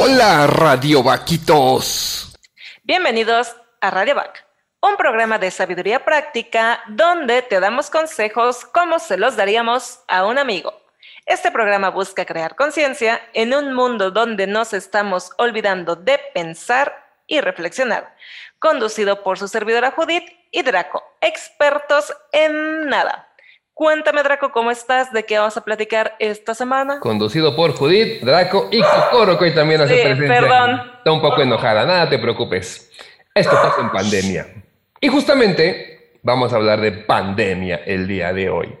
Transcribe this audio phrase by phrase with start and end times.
[0.00, 2.36] Hola, Radio Vaquitos.
[2.82, 4.46] Bienvenidos a Radio Vac,
[4.80, 10.38] un programa de sabiduría práctica donde te damos consejos como se los daríamos a un
[10.38, 10.74] amigo.
[11.26, 17.40] Este programa busca crear conciencia en un mundo donde nos estamos olvidando de pensar y
[17.40, 18.14] reflexionar.
[18.58, 23.33] Conducido por su servidora Judith y Draco, expertos en nada.
[23.74, 25.12] Cuéntame, Draco, ¿cómo estás?
[25.12, 27.00] ¿De qué vamos a platicar esta semana?
[27.00, 30.28] Conducido por Judith, Draco y Kokoro, que hoy también hace Sí, presencia.
[30.40, 30.80] perdón.
[30.98, 32.88] Está un poco enojada, nada te preocupes.
[33.34, 34.46] Esto pasa en pandemia.
[35.00, 38.72] Y justamente vamos a hablar de pandemia el día de hoy.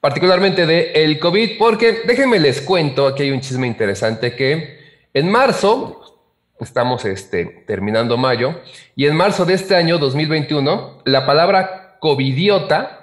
[0.00, 4.80] Particularmente de el COVID, porque déjenme les cuento, aquí hay un chisme interesante que
[5.14, 6.20] en marzo,
[6.58, 8.60] estamos este, terminando mayo,
[8.96, 12.95] y en marzo de este año 2021, la palabra covidiota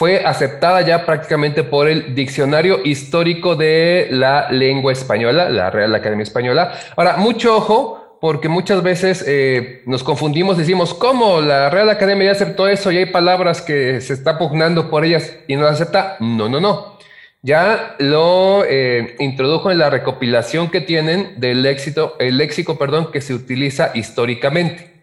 [0.00, 6.22] fue aceptada ya prácticamente por el Diccionario Histórico de la Lengua Española, la Real Academia
[6.22, 6.72] Española.
[6.96, 12.32] Ahora, mucho ojo, porque muchas veces eh, nos confundimos, decimos, ¿cómo la Real Academia ya
[12.32, 16.16] aceptó eso y hay palabras que se está pugnando por ellas y no las acepta?
[16.18, 16.96] No, no, no.
[17.42, 23.20] Ya lo eh, introdujo en la recopilación que tienen del léxico, el léxico, perdón, que
[23.20, 24.99] se utiliza históricamente.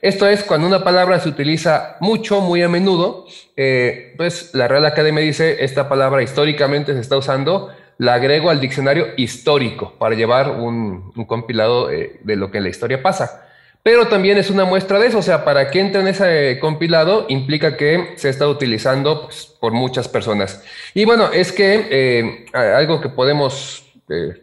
[0.00, 3.26] Esto es cuando una palabra se utiliza mucho, muy a menudo,
[3.58, 8.58] eh, pues la Real Academia dice, esta palabra históricamente se está usando, la agrego al
[8.58, 13.46] diccionario histórico para llevar un, compilado eh, de lo que en la historia pasa.
[13.82, 17.26] Pero también es una muestra de eso, o sea, para que entre en ese compilado
[17.28, 20.64] implica que se está utilizando pues, por muchas personas.
[20.94, 24.42] Y bueno, es que eh, algo que podemos eh,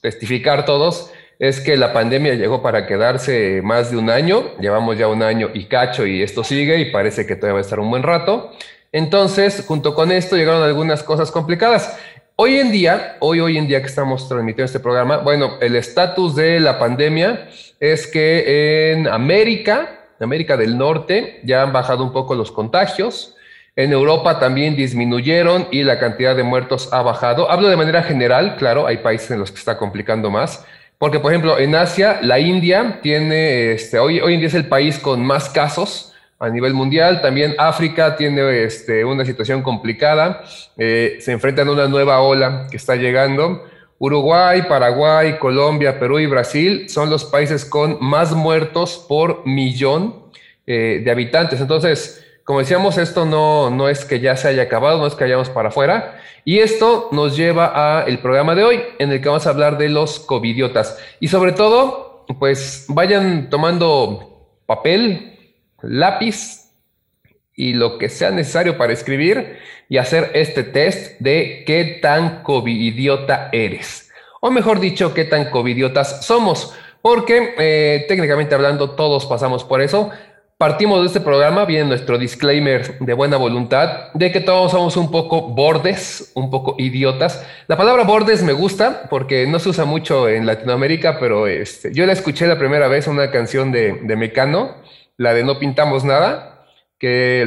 [0.00, 5.08] testificar todos es que la pandemia llegó para quedarse más de un año, llevamos ya
[5.08, 7.90] un año y cacho y esto sigue y parece que todavía va a estar un
[7.90, 8.52] buen rato.
[8.92, 11.98] Entonces, junto con esto llegaron algunas cosas complicadas.
[12.36, 16.34] Hoy en día, hoy, hoy en día que estamos transmitiendo este programa, bueno, el estatus
[16.34, 17.48] de la pandemia
[17.80, 23.34] es que en América, América del Norte, ya han bajado un poco los contagios.
[23.74, 27.50] En Europa también disminuyeron y la cantidad de muertos ha bajado.
[27.50, 30.64] Hablo de manera general, claro, hay países en los que está complicando más.
[30.98, 34.66] Porque, por ejemplo, en Asia, la India tiene, este, hoy, hoy en día es el
[34.66, 37.20] país con más casos a nivel mundial.
[37.20, 40.42] También África tiene este, una situación complicada.
[40.76, 43.64] Eh, se enfrentan a una nueva ola que está llegando.
[43.98, 50.26] Uruguay, Paraguay, Colombia, Perú y Brasil son los países con más muertos por millón
[50.66, 51.60] eh, de habitantes.
[51.60, 55.24] Entonces, como decíamos, esto no, no es que ya se haya acabado, no es que
[55.24, 56.20] vayamos para afuera.
[56.44, 59.88] Y esto nos lleva al programa de hoy, en el que vamos a hablar de
[59.88, 60.96] los covidiotas.
[61.18, 65.40] Y sobre todo, pues vayan tomando papel,
[65.82, 66.70] lápiz
[67.56, 69.58] y lo que sea necesario para escribir
[69.88, 74.08] y hacer este test de qué tan covidiota eres.
[74.40, 76.72] O mejor dicho, qué tan covidiotas somos.
[77.02, 80.12] Porque eh, técnicamente hablando, todos pasamos por eso.
[80.58, 85.10] Partimos de este programa, viene nuestro disclaimer de buena voluntad, de que todos somos un
[85.10, 87.44] poco bordes, un poco idiotas.
[87.68, 92.06] La palabra bordes me gusta porque no se usa mucho en Latinoamérica, pero este, yo
[92.06, 94.76] la escuché la primera vez en una canción de, de Mecano,
[95.18, 96.64] la de No Pintamos Nada,
[96.98, 97.42] que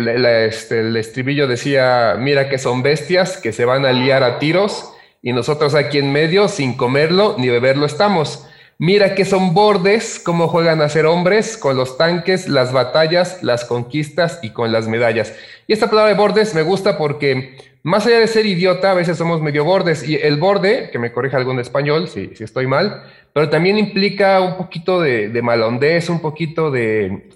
[0.47, 4.93] este, el estribillo decía, mira que son bestias que se van a liar a tiros
[5.23, 8.45] y nosotros aquí en medio, sin comerlo ni beberlo estamos.
[8.81, 13.65] Mira que son bordes, cómo juegan a ser hombres con los tanques, las batallas, las
[13.65, 15.35] conquistas y con las medallas.
[15.67, 19.17] Y esta palabra de bordes me gusta porque más allá de ser idiota, a veces
[19.17, 20.07] somos medio bordes.
[20.07, 23.03] Y el borde, que me corrija algún español si, si estoy mal,
[23.33, 27.29] pero también implica un poquito de, de malondez, un poquito de,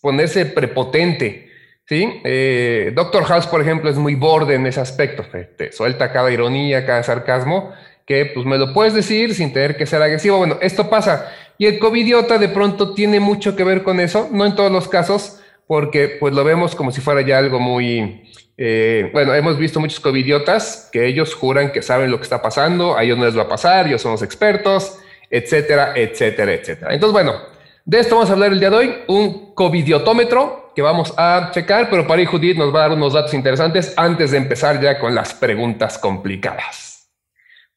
[0.00, 1.50] ponerse prepotente.
[1.86, 2.20] ¿sí?
[2.24, 5.24] Eh, Doctor House, por ejemplo, es muy borde en ese aspecto.
[5.56, 7.72] Te suelta cada ironía, cada sarcasmo,
[8.06, 10.38] que pues me lo puedes decir sin tener que ser agresivo.
[10.38, 11.32] Bueno, esto pasa.
[11.56, 14.88] Y el covidiota de pronto tiene mucho que ver con eso, no en todos los
[14.88, 18.30] casos, porque pues lo vemos como si fuera ya algo muy...
[18.56, 22.96] eh, bueno, hemos visto muchos covidiotas que ellos juran que saben lo que está pasando,
[22.96, 24.98] a ellos no les va a pasar, ellos son los expertos,
[25.30, 26.92] etcétera, etcétera, etcétera.
[26.92, 27.34] Entonces, bueno,
[27.84, 31.88] de esto vamos a hablar el día de hoy, un covidiotómetro que vamos a checar,
[31.88, 35.14] pero para Judith nos va a dar unos datos interesantes antes de empezar ya con
[35.14, 36.93] las preguntas complicadas.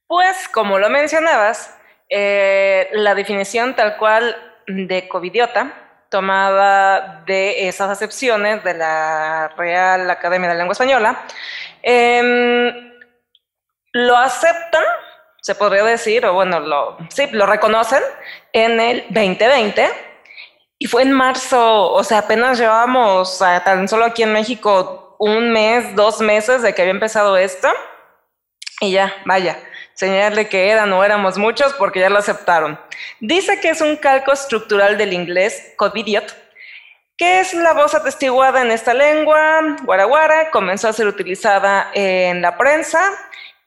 [0.07, 1.77] Pues, como lo mencionabas,
[2.09, 4.36] eh, la definición tal cual
[4.68, 5.74] de covidiota,
[6.09, 11.25] tomada de esas acepciones de la Real Academia de Lengua Española,
[11.81, 12.94] em,
[13.92, 14.83] lo aceptan,
[15.42, 18.01] se podría decir, o bueno, lo, sí, lo reconocen
[18.53, 19.89] en el 2020
[20.80, 25.51] y fue en marzo, o sea, apenas llevábamos ah, tan solo aquí en México un
[25.51, 27.68] mes, dos meses de que había empezado esto.
[28.80, 29.57] Y ya, vaya,
[29.97, 32.79] señalarle que eran o éramos muchos porque ya lo aceptaron.
[33.19, 36.35] Dice que es un calco estructural del inglés covidiot,
[37.17, 42.57] que es la voz atestiguada en esta lengua, guaraguara, comenzó a ser utilizada en la
[42.57, 43.11] prensa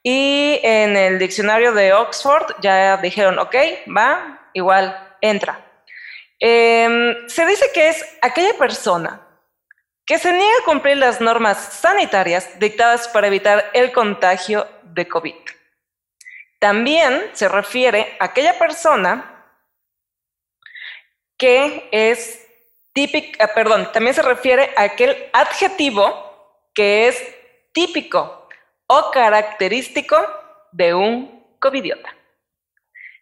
[0.05, 3.57] y en el diccionario de Oxford ya dijeron, ok,
[3.95, 5.67] va, igual, entra.
[6.39, 9.21] Em, se dice que es aquella persona
[10.07, 15.35] que se niega a cumplir las normas sanitarias dictadas para evitar el contagio de COVID.
[16.61, 19.47] También se refiere a aquella persona
[21.37, 22.47] que es
[22.93, 27.35] típica, ah, perdón, también se refiere a aquel adjetivo que es
[27.73, 28.47] típico
[28.87, 30.17] o característico
[30.71, 32.15] de un covidiota.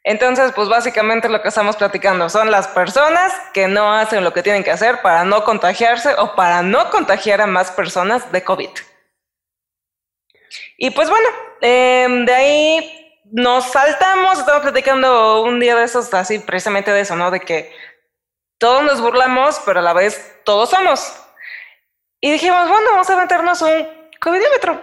[0.03, 4.43] Entonces, pues básicamente lo que estamos platicando son las personas que no hacen lo que
[4.43, 8.71] tienen que hacer para no contagiarse o para no contagiar a más personas de COVID.
[10.79, 11.29] Y pues bueno,
[11.61, 17.17] em, de ahí nos saltamos, estamos platicando un día de esos, así precisamente de eso,
[17.17, 17.31] ¿no?
[17.31, 17.73] De que
[18.59, 21.13] todos nos burlamos, pero a la vez todos somos.
[22.21, 23.87] Y dijimos, bueno, vamos a meternos un
[24.21, 24.83] covidiómetro.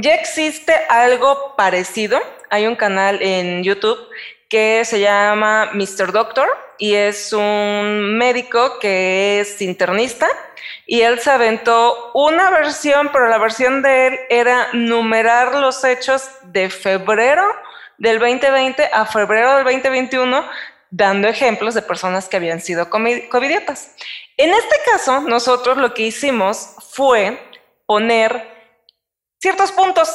[0.00, 2.20] Ya existe algo parecido.
[2.48, 3.98] Hay un canal en YouTube
[4.50, 6.12] que se llama Mr.
[6.12, 10.28] Doctor y es un médico que es internista
[10.86, 16.28] y él se aventó una versión, pero la versión de él era numerar los hechos
[16.42, 17.44] de febrero
[17.96, 20.44] del 2020 a febrero del 2021,
[20.90, 23.94] dando ejemplos de personas que habían sido covidiotas.
[24.36, 27.38] En este caso, nosotros lo que hicimos fue
[27.86, 28.48] poner
[29.38, 30.12] ciertos puntos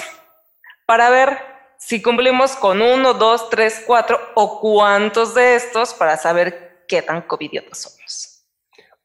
[0.85, 1.54] para ver
[1.85, 7.21] si cumplimos con uno, dos, tres, cuatro o cuántos de estos para saber qué tan
[7.21, 8.41] covidiotas somos.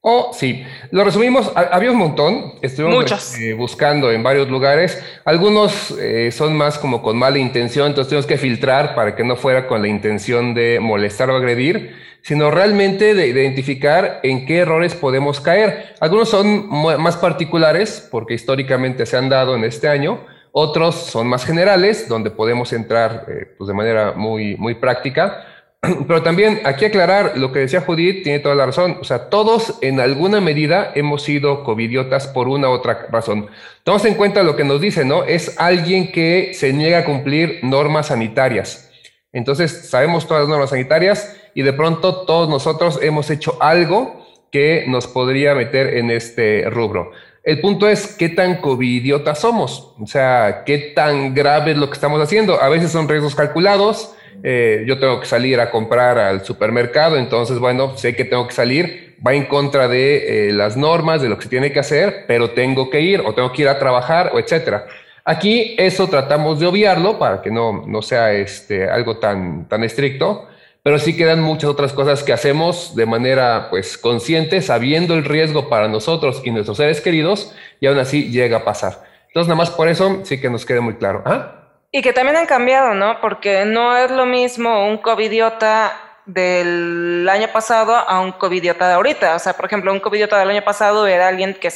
[0.01, 6.33] Oh, sí, lo resumimos, había un montón, estuvimos eh, buscando en varios lugares, algunos eh,
[6.33, 9.83] son más como con mala intención, entonces tenemos que filtrar para que no fuera con
[9.83, 15.97] la intención de molestar o agredir, sino realmente de identificar en qué errores podemos caer.
[16.01, 21.45] Algunos son más particulares, porque históricamente se han dado en este año, otros son más
[21.45, 25.47] generales, donde podemos entrar eh, pues de manera muy, muy práctica.
[26.07, 28.99] Pero también aquí aclarar lo que decía Judith, tiene toda la razón.
[29.01, 33.49] O sea, todos en alguna medida hemos sido covidiotas por una u otra razón.
[33.85, 35.25] Tomamos en cuenta lo que nos dice, ¿no?
[35.25, 38.91] Es alguien que se niega a cumplir normas sanitarias.
[39.33, 44.85] Entonces, sabemos todas las normas sanitarias y de pronto todos nosotros hemos hecho algo que
[44.89, 47.13] nos podría meter en este rubro.
[47.51, 51.95] El punto es qué tan covidiotas somos, o sea, qué tan grave es lo que
[51.95, 52.63] estamos haciendo.
[52.63, 54.15] A veces son riesgos calculados,
[54.45, 58.55] eh, yo tengo que salir a comprar al supermercado, entonces, bueno, sé que tengo que
[58.55, 62.25] salir, va en contra de eh, las normas, de lo que se tiene que hacer,
[62.29, 64.87] pero tengo que ir o tengo que ir a trabajar o etcétera.
[65.25, 70.47] Aquí eso tratamos de obviarlo para que no, no sea este, algo tan, tan estricto,
[70.83, 75.69] pero sí quedan muchas otras cosas que hacemos de manera pues consciente, sabiendo el riesgo
[75.69, 79.03] para nosotros y nuestros seres queridos, y aún así llega a pasar.
[79.29, 81.23] Entonces, nada más por eso sí que nos quede muy claro.
[81.27, 81.57] ¿Ah?
[81.93, 83.21] Y que también han cambiado, ¿no?
[83.21, 85.93] Porque no es lo mismo un covidiota
[86.27, 89.35] del año pasado a un covidiota de ahorita.
[89.35, 91.71] O sea, por ejemplo, un covidiota del año pasado era alguien que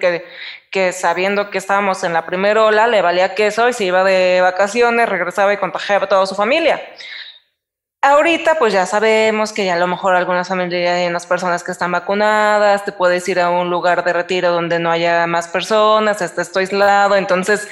[0.00, 0.24] que,
[0.70, 4.40] que sabiendo que estábamos en la primera ola, le valía queso y se iba de
[4.40, 6.82] vacaciones, regresaba y contagiaba a toda su familia.
[8.06, 11.72] Ahorita pues ya sabemos que ya a lo mejor algunas familias hay unas personas que
[11.72, 16.20] están vacunadas, te puedes ir a un lugar de retiro donde no haya más personas,
[16.20, 17.66] hasta estoy aislado, entonces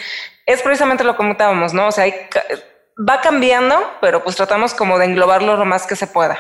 [0.47, 1.89] es precisamente lo que comentábamos, ¿no?
[1.89, 2.07] O sea,
[2.99, 6.39] va cambiando, pero pues tratamos como de englobarlo lo más que se pueda.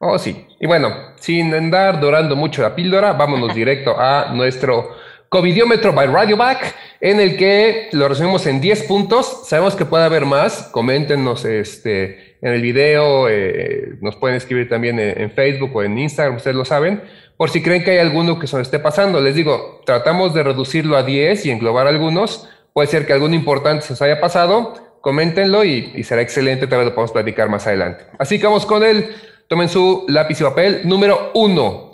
[0.00, 0.48] Oh, sí.
[0.58, 4.96] Y bueno, sin andar dorando mucho la píldora, vámonos directo a nuestro
[5.28, 9.46] Covidiómetro by Radioback, en el que lo resumimos en 10 puntos.
[9.46, 10.70] Sabemos que puede haber más.
[10.72, 16.36] Coméntenos este, en el video, eh, nos pueden escribir también en, Facebook o en Instagram,
[16.36, 17.02] ustedes lo saben,
[17.36, 19.20] por si creen que hay alguno que se nos esté pasando.
[19.20, 23.84] Les digo, tratamos de reducirlo a 10 y englobar algunos Puede ser que algún importante
[23.84, 28.04] se os haya pasado, coméntenlo y, será excelente, tal vez lo podemos platicar más adelante.
[28.18, 29.14] Así que vamos con él.
[29.48, 30.82] Tomen su lápiz y papel.
[30.84, 31.90] Número uno.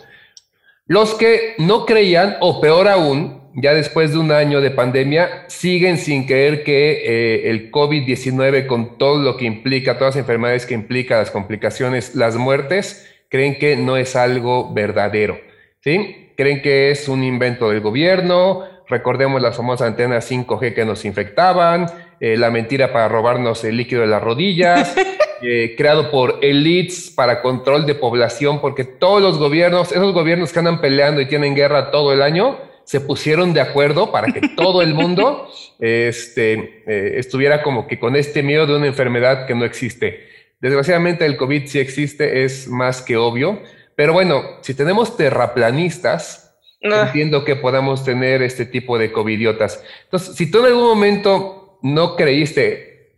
[0.85, 5.97] Los que no creían, o peor aún, ya después de un año de pandemia, siguen
[5.97, 10.73] sin creer que eh, el COVID-19, con todo lo que implica, todas las enfermedades que
[10.73, 15.39] implica, las complicaciones, las muertes, creen que no es algo verdadero.
[15.81, 16.31] ¿sí?
[16.37, 21.87] Creen que es un invento del gobierno, Recordemos las famosas antenas 5G que nos infectaban,
[22.21, 24.95] eh, la mentira para robarnos el líquido de las rodillas,
[25.41, 30.59] eh, creado por elites para control de población, porque todos los gobiernos, esos gobiernos que
[30.59, 34.81] andan peleando y tienen guerra todo el año, se pusieron de acuerdo para que todo
[34.81, 39.65] el mundo este, eh, estuviera como que con este miedo de una enfermedad que no
[39.65, 40.25] existe.
[40.61, 43.61] Desgraciadamente el COVID sí existe, es más que obvio,
[43.97, 49.83] pero bueno, si tenemos terraplanistas, entiendo que podamos tener este tipo de covidiotas.
[50.05, 53.17] Entonces, si tú en algún momento no creíste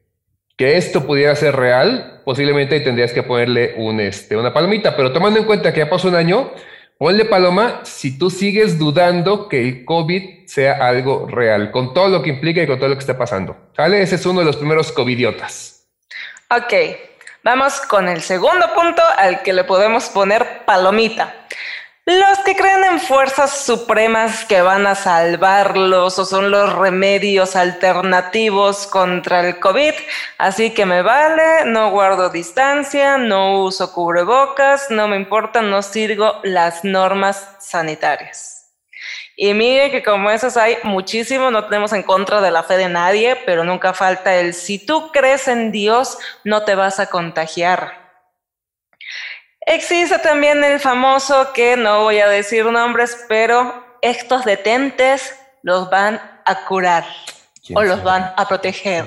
[0.58, 5.40] que esto pudiera ser real, posiblemente tendrías que ponerle un, este, una palomita, pero tomando
[5.40, 6.52] en cuenta que ya pasó un año,
[7.00, 12.22] ponle paloma si tú sigues dudando que el COVID sea algo real, con todo lo
[12.22, 13.56] que implica y con todo lo que está pasando.
[13.74, 14.02] ¿Sale?
[14.02, 15.88] Ese es uno de los primeros covidiotas.
[16.52, 16.74] Ok,
[17.42, 21.48] vamos con el segundo punto al que le podemos poner palomita.
[22.10, 28.88] Los que creen en fuerzas supremas que van a salvarlos o son los remedios alternativos
[28.88, 29.94] contra el COVID,
[30.40, 36.40] así que me vale, no guardo distancia, no uso cubrebocas, no me importa, no sigo
[36.42, 38.72] las normas sanitarias.
[39.36, 42.90] Y mire que como esos hay muchísimo, no tenemos en contra de la fe de
[42.90, 48.09] nadie, pero nunca falta el si tú crees en Dios, no te vas a contagiar.
[49.70, 56.20] Existe también el famoso que no voy a decir nombres, pero estos detentes los van
[56.44, 57.06] a curar
[57.76, 59.06] o los van a proteger.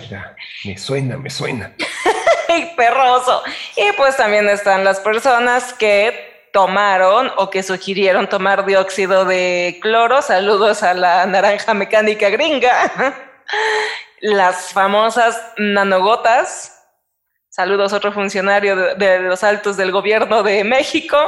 [0.64, 1.75] me suena, me suena.
[2.76, 3.42] Perroso.
[3.75, 10.23] Y pues también están las personas que tomaron o que sugirieron tomar dióxido de cloro.
[10.23, 12.92] Saludos a la naranja mecánica gringa.
[14.21, 16.82] Las famosas nanogotas
[17.54, 21.18] Saludos a otro funcionario de, los altos del gobierno de México,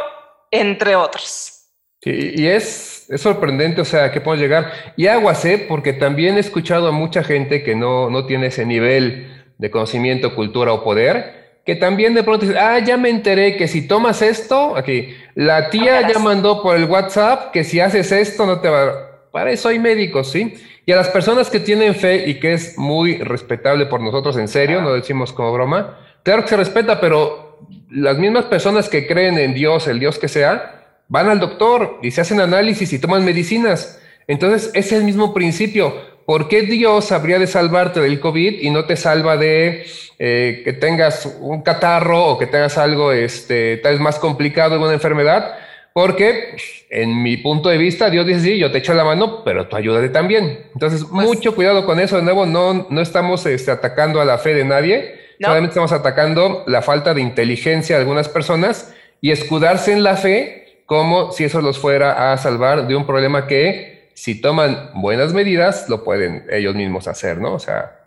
[0.51, 1.69] entre otros.
[2.03, 4.73] y es, es, sorprendente, o sea, que podemos llegar.
[4.97, 5.63] Y aguas, ¿eh?
[5.69, 10.35] Porque también he escuchado a mucha gente que no, no tiene ese nivel de conocimiento,
[10.35, 14.23] cultura o poder, que también de pronto dice, ah, ya me enteré que si tomas
[14.23, 18.71] esto, aquí, la tía ya mandó por el WhatsApp que si haces esto no te
[18.71, 19.29] va...
[19.31, 20.55] Para eso hay médicos, ¿sí?
[20.87, 24.49] Y a las personas que tienen fe y que es muy respetable por nosotros, en
[24.49, 29.39] serio, no decimos como broma, Claro que se respeta, pero las mismas personas que creen
[29.39, 33.25] en Dios, el Dios que sea, van al doctor y se hacen análisis y toman
[33.25, 34.01] medicinas.
[34.27, 35.95] Entonces, es el mismo principio.
[36.27, 39.85] ¿Por qué Dios habría de salvarte del COVID y no te salva de
[40.19, 44.95] eh, que tengas un catarro o que tengas algo este, tal vez más complicado, una
[44.95, 45.59] enfermedad?
[45.93, 46.57] Porque,
[46.91, 49.77] en mi punto de vista, Dios dice, sí, yo te echo la mano, pero tú
[49.77, 50.65] ayúdate también.
[50.73, 52.17] Entonces, pues mucho cuidado con eso.
[52.17, 56.65] De nuevo, no, no estamos este, atacando a la fe de nadie, Solamente estamos atacando
[56.67, 61.61] la falta de inteligencia de algunas personas y escudarse en la fe como si eso
[61.61, 66.75] los fuera a salvar de un problema que si toman buenas medidas lo pueden ellos
[66.75, 67.55] mismos hacer, ¿no?
[67.55, 68.05] O sea,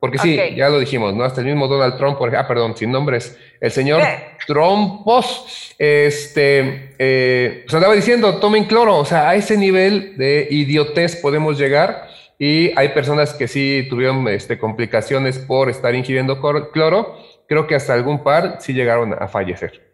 [0.00, 1.24] porque sí, ya lo dijimos, ¿no?
[1.24, 4.00] Hasta el mismo Donald Trump, por, ah, perdón, sin nombres, el señor
[4.46, 11.16] Trumpos, este, eh, pues andaba diciendo, tomen cloro, o sea, a ese nivel de idiotez
[11.16, 12.07] podemos llegar
[12.38, 16.40] y hay personas que sí tuvieron este, complicaciones por estar ingiriendo
[16.72, 17.18] cloro.
[17.48, 19.88] Creo que hasta algún par sí llegaron a fallecer.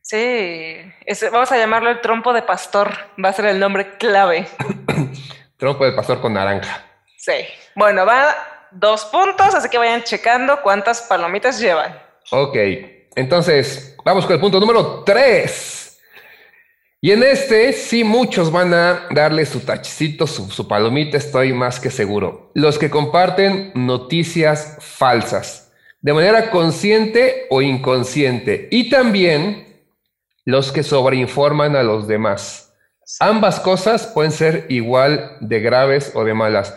[0.00, 0.76] Sí,
[1.30, 2.90] vamos a llamarlo el trompo de pastor,
[3.22, 4.46] va a ser el nombre clave.
[5.58, 6.82] trompo de pastor con naranja.
[7.18, 7.34] Sí,
[7.74, 8.34] bueno, va
[8.70, 12.00] dos puntos, así que vayan checando cuántas palomitas llevan.
[12.30, 12.56] Ok,
[13.16, 15.77] entonces vamos con el punto número tres.
[17.00, 21.90] Y en este sí muchos van a darle su tachecito, su, palomita, estoy más que
[21.90, 22.50] seguro.
[22.54, 28.66] Los que comparten noticias falsas, de manera consciente o inconsciente.
[28.72, 29.84] Y también
[30.44, 32.74] los que sobreinforman a los demás.
[33.20, 36.74] Ambas cosas pueden ser igual de graves o de malas.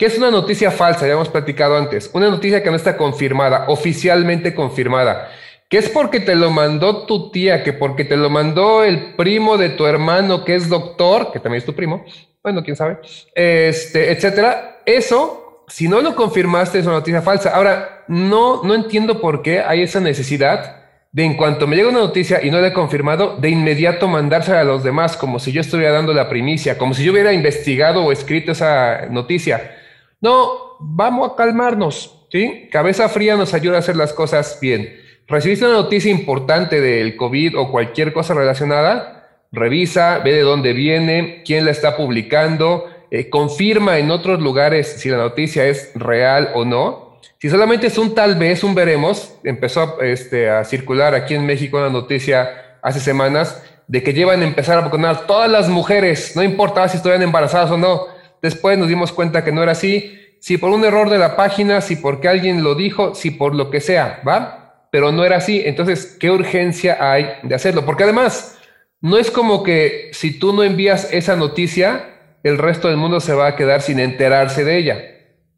[0.00, 1.06] ¿Qué es una noticia falsa?
[1.06, 2.10] Ya hemos platicado antes.
[2.12, 5.30] Una noticia que no está confirmada, oficialmente confirmada
[5.70, 9.56] que es porque te lo mandó tu tía, que porque te lo mandó el primo
[9.56, 12.04] de tu hermano que es doctor, que también es tu primo,
[12.42, 12.98] bueno, quién sabe,
[13.36, 14.80] este, etcétera.
[14.84, 17.50] Eso, si no lo confirmaste, es una noticia falsa.
[17.50, 20.76] Ahora, no, no entiendo por qué hay esa necesidad
[21.12, 24.62] de en cuanto me llega una noticia y no la he confirmado, de inmediato mandársela
[24.62, 28.04] a los demás, como si yo estuviera dando la primicia, como si yo hubiera investigado
[28.04, 29.76] o escrito esa noticia.
[30.20, 32.68] No, vamos a calmarnos, ¿sí?
[32.72, 34.99] Cabeza fría nos ayuda a hacer las cosas bien
[35.30, 41.42] recibiste una noticia importante del COVID o cualquier cosa relacionada, revisa, ve de dónde viene,
[41.46, 46.64] quién la está publicando, eh, confirma en otros lugares si la noticia es real o
[46.64, 47.18] no.
[47.38, 51.78] Si solamente es un tal vez, un veremos, empezó este, a circular aquí en México
[51.78, 56.42] una noticia hace semanas de que llevan a empezar a vacunar todas las mujeres, no
[56.42, 58.06] importaba si estuvieran embarazadas o no.
[58.42, 61.80] Después nos dimos cuenta que no era así, si por un error de la página,
[61.80, 64.59] si porque alguien lo dijo, si por lo que sea, ¿va?
[64.90, 65.62] Pero no era así.
[65.64, 67.84] Entonces, ¿qué urgencia hay de hacerlo?
[67.84, 68.58] Porque además,
[69.00, 72.10] no es como que si tú no envías esa noticia,
[72.42, 75.00] el resto del mundo se va a quedar sin enterarse de ella.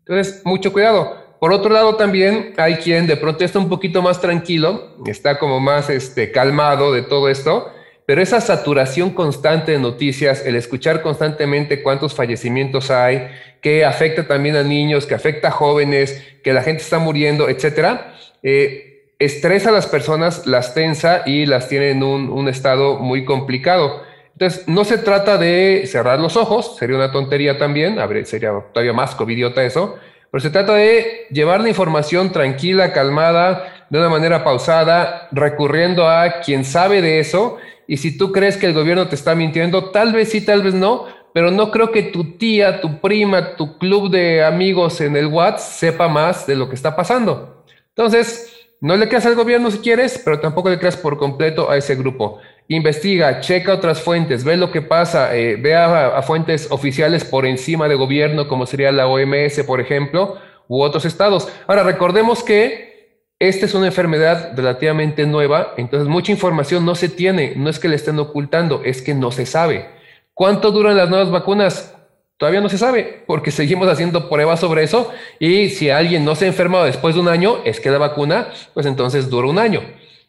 [0.01, 1.23] Entonces, mucho cuidado.
[1.41, 5.59] Por otro lado, también hay quien de pronto está un poquito más tranquilo, está como
[5.59, 7.73] más este, calmado de todo esto,
[8.07, 13.29] pero esa saturación constante de noticias, el escuchar constantemente cuántos fallecimientos hay,
[13.61, 18.15] que afecta también a niños, que afecta a jóvenes, que la gente está muriendo, etcétera,
[18.43, 24.03] eh, estresa a las personas, las tensa y las tiene en un, estado muy complicado.
[24.33, 29.15] Entonces, no se trata de cerrar los ojos, sería una tontería también, sería todavía más
[29.15, 29.97] covidiota eso,
[30.31, 36.41] pero se trata de llevar la información tranquila, calmada, de una manera pausada, recurriendo a
[36.41, 37.59] quien sabe de eso.
[37.87, 40.73] Y si tú crees que el gobierno te está mintiendo, tal vez sí, tal vez
[40.73, 41.05] no,
[41.35, 45.59] pero no creo que tu tía, tu prima, tu club de amigos en el WhatsApp
[45.59, 47.65] sepa más de lo que está pasando.
[47.89, 51.79] Entonces, no le creas al gobierno si quieres, pero tampoco le creas por completo a
[51.79, 57.25] ese grupo investiga, checa otras fuentes, ve lo que pasa, eh, ve a, fuentes oficiales
[57.25, 61.49] por encima de gobierno, como sería la OMS, por ejemplo, u otros estados.
[61.67, 67.55] Ahora, recordemos que esta es una enfermedad relativamente nueva, entonces mucha información no se tiene,
[67.57, 69.91] no es que le estén ocultando, es que no se sabe.
[70.33, 71.95] ¿Cuánto duran las nuevas vacunas?
[72.43, 76.45] Todavía no se sabe, porque seguimos haciendo pruebas sobre eso y si alguien no se
[76.45, 79.81] ha enfermado después de un año, es que la vacuna, pues entonces dura un año.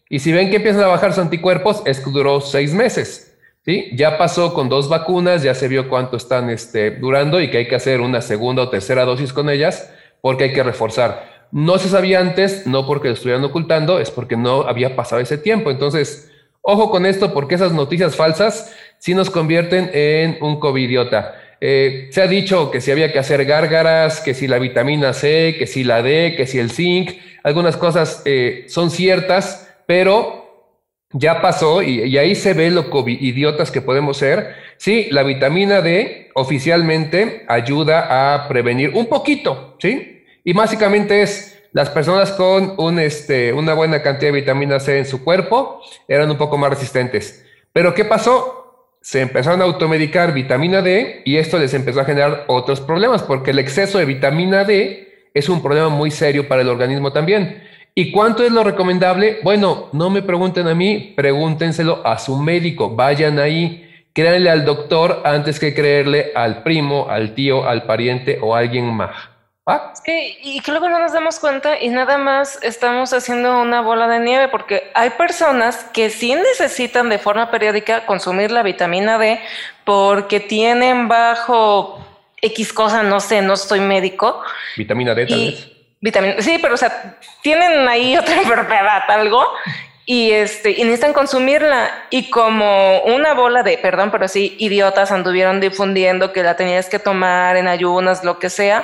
[0.09, 3.35] Y si ven que empiezan a bajar sus anticuerpos, es que duró seis meses.
[3.65, 3.89] ¿sí?
[3.95, 7.67] Ya pasó con dos vacunas, ya se vio cuánto están este, durando y que hay
[7.67, 9.91] que hacer una segunda o tercera dosis con ellas
[10.21, 11.47] porque hay que reforzar.
[11.51, 15.39] No se sabía antes, no porque lo estuvieran ocultando, es porque no había pasado ese
[15.39, 15.71] tiempo.
[15.71, 21.39] Entonces, ojo con esto porque esas noticias falsas sí nos convierten en un covidiota.
[21.65, 25.55] Eh, se ha dicho que si había que hacer gárgaras, que si la vitamina C,
[25.57, 30.75] que si la D, que si el zinc, algunas cosas eh, son ciertas, pero
[31.13, 34.55] ya pasó y, ahí se ve lo idiotas que podemos ser.
[34.75, 40.25] Sí, la vitamina D oficialmente ayuda a prevenir un poquito, ¿sí?
[40.43, 45.05] Y básicamente es las personas con un, este, una buena cantidad de vitamina C en
[45.05, 47.45] su cuerpo eran un poco más resistentes.
[47.71, 48.62] Pero ¿qué pasó?
[49.03, 53.51] Se empezaron a automedicar vitamina D y esto les empezó a generar otros problemas porque
[53.51, 57.61] el exceso de vitamina D es un problema muy serio para el organismo también.
[57.93, 59.39] ¿Y cuánto es lo recomendable?
[59.43, 65.21] Bueno, no me pregunten a mí, pregúntenselo a su médico, vayan ahí, créanle al doctor
[65.25, 69.32] antes que creerle al primo, al tío, al pariente o a alguien más.
[69.65, 69.93] ¿Ah?
[70.03, 74.09] Sí, y que luego no nos damos cuenta y nada más estamos haciendo una bola
[74.09, 79.39] de nieve porque hay personas que sí necesitan de forma periódica consumir la vitamina D
[79.85, 82.05] porque tienen bajo
[82.41, 84.41] X cosa, no sé, no soy médico.
[84.75, 85.73] Vitamina D tal vez
[86.03, 89.47] Vitamina, sí, pero o sea, tienen ahí otra enfermedad, algo,
[90.05, 92.07] y este, y necesitan consumirla.
[92.09, 96.99] Y como una bola de, perdón, pero sí, idiotas anduvieron difundiendo que la tenías que
[96.99, 98.83] tomar en ayunas, lo que sea,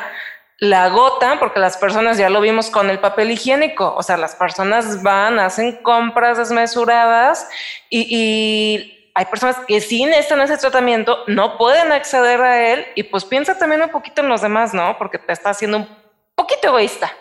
[0.60, 3.94] la agotan, porque las personas ya lo vimos con el papel higiénico.
[3.96, 7.48] O sea, las personas van, hacen compras desmesuradas
[7.90, 13.26] y, hay personas que sí necesitan ese tratamiento, no pueden acceder a él y pues
[13.26, 14.98] piensa también un poquito en los demás, ¿no?
[14.98, 15.98] Porque te está haciendo un
[16.36, 17.12] poquito egoísta.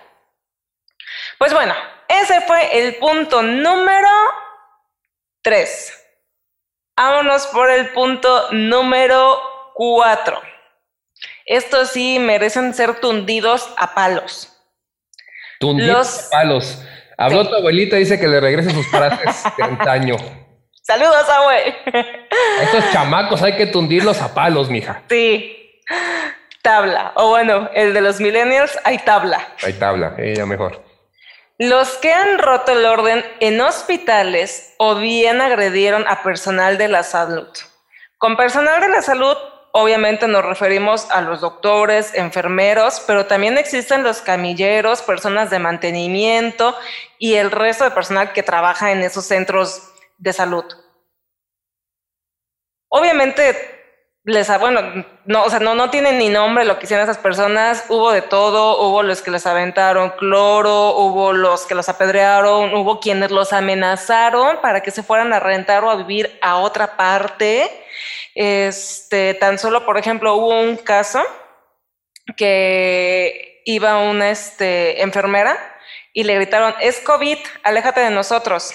[1.38, 1.74] Pues bueno,
[2.06, 4.08] ese fue el punto número
[5.42, 6.10] 3.
[6.96, 9.40] Vámonos por el punto número
[9.74, 10.40] 4.
[11.48, 14.52] Estos sí merecen ser tundidos a palos.
[15.58, 16.82] Tundidos a palos.
[17.16, 20.16] Habló tu abuelita, dice que le regrese sus frases de antaño.
[20.82, 21.76] Saludos, abue.
[21.92, 25.02] A estos chamacos hay que tundirlos a palos, mija.
[25.08, 25.58] Sí
[26.68, 27.12] tabla.
[27.14, 29.40] O bueno, el de los millennials, hay tabla.
[29.62, 30.84] Hay tabla, ella mejor.
[31.56, 37.02] Los que han roto el orden en hospitales o bien agredieron a personal de la
[37.02, 37.48] salud.
[38.18, 39.36] Con personal de la salud,
[39.72, 46.76] obviamente nos referimos a los doctores, enfermeros, pero también existen los camilleros, personas de mantenimiento
[47.18, 50.64] y el resto de personal que trabaja en esos centros de salud.
[52.88, 53.78] Obviamente
[54.24, 57.86] les, bueno, no, o sea, no, no tienen ni nombre lo que hicieron esas personas,
[57.88, 63.00] hubo de todo, hubo los que les aventaron cloro, hubo los que los apedrearon, hubo
[63.00, 67.86] quienes los amenazaron para que se fueran a rentar o a vivir a otra parte.
[68.34, 71.22] Este, tan solo, por ejemplo, hubo un caso
[72.36, 75.58] que iba una este, enfermera
[76.12, 78.72] y le gritaron, es COVID, aléjate de nosotros.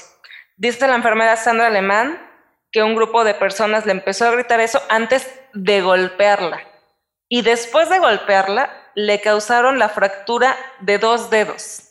[0.55, 2.29] Dice la enfermera Sandra Alemán
[2.71, 6.61] que un grupo de personas le empezó a gritar eso antes de golpearla.
[7.29, 11.89] Y después de golpearla, le causaron la fractura de dos dedos.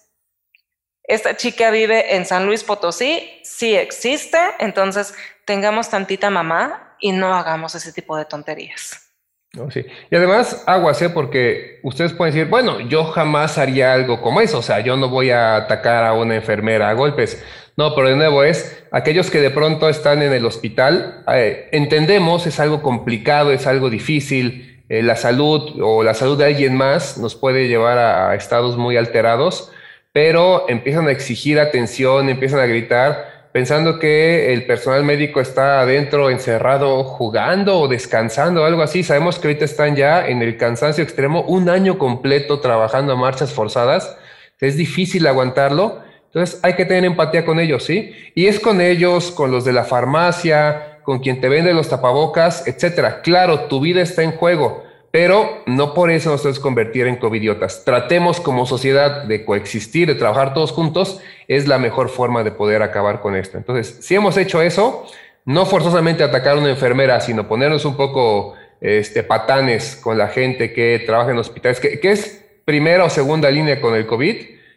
[1.04, 5.14] Esta chica vive en San Luis Potosí, sí existe, entonces
[5.44, 9.12] tengamos tantita mamá y no hagamos ese tipo de tonterías.
[9.54, 9.84] No, sí.
[10.10, 11.10] Y además, aguas, ¿eh?
[11.10, 15.10] porque ustedes pueden decir, bueno, yo jamás haría algo como eso, o sea, yo no
[15.10, 17.44] voy a atacar a una enfermera a golpes.
[17.76, 22.46] No, pero de nuevo es, aquellos que de pronto están en el hospital, eh, entendemos,
[22.46, 27.18] es algo complicado, es algo difícil, eh, la salud o la salud de alguien más
[27.18, 29.70] nos puede llevar a estados muy alterados,
[30.12, 36.30] pero empiezan a exigir atención, empiezan a gritar pensando que el personal médico está adentro
[36.30, 39.02] encerrado jugando o descansando algo así.
[39.02, 43.52] Sabemos que ahorita están ya en el cansancio extremo, un año completo trabajando a marchas
[43.52, 44.16] forzadas.
[44.58, 46.00] Es difícil aguantarlo.
[46.26, 48.14] Entonces hay que tener empatía con ellos, ¿sí?
[48.34, 52.66] Y es con ellos, con los de la farmacia, con quien te vende los tapabocas,
[52.66, 53.20] etcétera.
[53.20, 57.84] Claro, tu vida está en juego pero no por eso nos tenemos convertir en covidiotas.
[57.84, 62.82] Tratemos como sociedad de coexistir, de trabajar todos juntos, es la mejor forma de poder
[62.82, 63.58] acabar con esto.
[63.58, 65.06] Entonces, si hemos hecho eso,
[65.44, 70.72] no forzosamente atacar a una enfermera, sino ponernos un poco este, patanes con la gente
[70.72, 74.36] que trabaja en hospitales, que, que es primera o segunda línea con el COVID.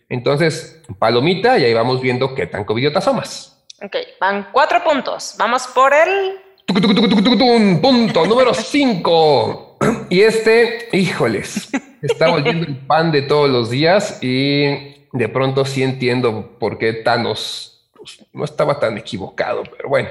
[0.10, 3.64] Entonces, palomita y ahí vamos viendo qué tan covidiotas somos.
[3.82, 5.36] Ok, van cuatro puntos.
[5.40, 6.40] Vamos por el...
[7.82, 9.65] Punto número cinco.
[10.10, 11.70] Y este, híjoles,
[12.02, 16.94] está volviendo el pan de todos los días y de pronto sí entiendo por qué
[16.94, 20.10] Thanos pues, no estaba tan equivocado, pero bueno.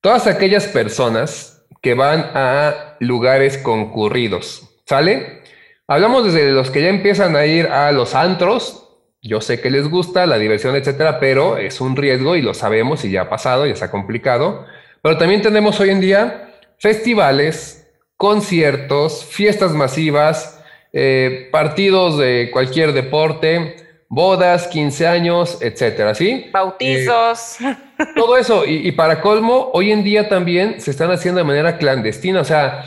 [0.00, 5.42] Todas aquellas personas que van a lugares concurridos, ¿sale?
[5.86, 8.88] Hablamos desde los que ya empiezan a ir a los antros.
[9.20, 13.04] Yo sé que les gusta la diversión, etcétera, pero es un riesgo y lo sabemos
[13.04, 14.64] y ya ha pasado, ya está complicado.
[15.02, 17.81] Pero también tenemos hoy en día festivales,
[18.22, 23.74] conciertos, fiestas masivas, eh, partidos de cualquier deporte,
[24.08, 26.48] bodas, 15 años, etcétera, ¿sí?
[26.52, 27.60] Bautizos.
[27.60, 27.76] Eh,
[28.14, 28.64] todo eso.
[28.64, 32.42] Y, para colmo, hoy en día también se están haciendo de manera clandestina.
[32.42, 32.84] O sea,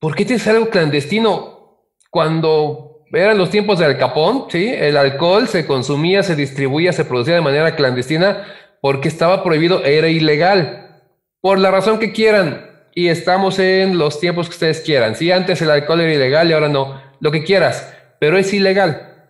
[0.00, 1.84] ¿por qué tienes algo clandestino?
[2.10, 4.74] Cuando eran los tiempos de Al Capón, ¿sí?
[4.74, 8.44] El alcohol se consumía, se distribuía, se producía de manera clandestina
[8.82, 11.00] porque estaba prohibido, era ilegal.
[11.40, 15.14] Por la razón que quieran, y estamos en los tiempos que ustedes quieran.
[15.14, 19.28] Si antes el alcohol era ilegal y ahora no, lo que quieras, pero es ilegal.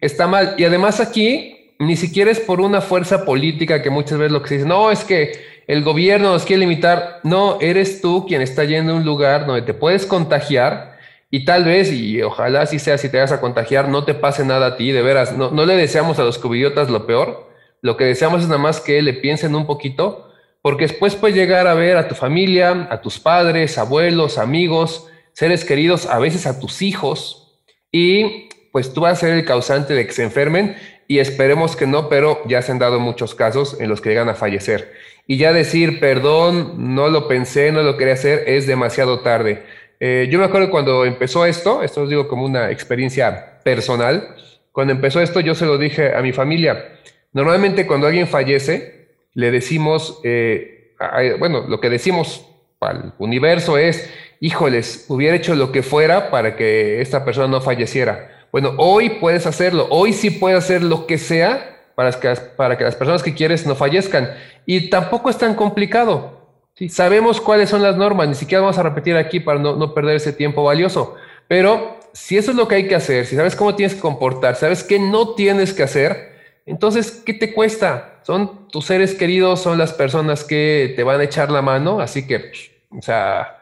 [0.00, 0.54] Está mal.
[0.58, 4.48] Y además aquí ni siquiera es por una fuerza política que muchas veces lo que
[4.48, 5.32] se dice, no, es que
[5.66, 7.20] el gobierno nos quiere limitar.
[7.24, 10.98] No, eres tú quien está yendo a un lugar donde te puedes contagiar
[11.30, 14.44] y tal vez, y ojalá así sea, si te vas a contagiar, no te pase
[14.44, 15.36] nada a ti, de veras.
[15.36, 17.50] No, no le deseamos a los cubidiotas lo peor.
[17.80, 20.31] Lo que deseamos es nada más que le piensen un poquito
[20.62, 25.64] porque después puedes llegar a ver a tu familia, a tus padres, abuelos, amigos, seres
[25.64, 30.06] queridos, a veces a tus hijos, y pues tú vas a ser el causante de
[30.06, 33.90] que se enfermen y esperemos que no, pero ya se han dado muchos casos en
[33.90, 34.94] los que llegan a fallecer.
[35.26, 39.62] Y ya decir, perdón, no lo pensé, no lo quería hacer, es demasiado tarde.
[40.00, 44.36] Eh, yo me acuerdo cuando empezó esto, esto os digo como una experiencia personal,
[44.72, 46.98] cuando empezó esto yo se lo dije a mi familia.
[47.32, 49.01] Normalmente cuando alguien fallece,
[49.34, 50.94] le decimos, eh,
[51.38, 52.46] bueno, lo que decimos
[52.80, 58.46] al universo es, híjoles, hubiera hecho lo que fuera para que esta persona no falleciera.
[58.50, 62.84] Bueno, hoy puedes hacerlo, hoy sí puedes hacer lo que sea para que, para que
[62.84, 64.34] las personas que quieres no fallezcan.
[64.66, 66.48] Y tampoco es tan complicado.
[66.74, 66.88] ¿sí?
[66.88, 70.16] Sabemos cuáles son las normas, ni siquiera vamos a repetir aquí para no, no perder
[70.16, 71.14] ese tiempo valioso.
[71.48, 74.56] Pero si eso es lo que hay que hacer, si sabes cómo tienes que comportar,
[74.56, 76.32] sabes qué no tienes que hacer,
[76.66, 78.11] entonces, ¿qué te cuesta?
[78.22, 82.26] Son tus seres queridos, son las personas que te van a echar la mano, así
[82.26, 82.52] que,
[82.90, 83.58] o sea,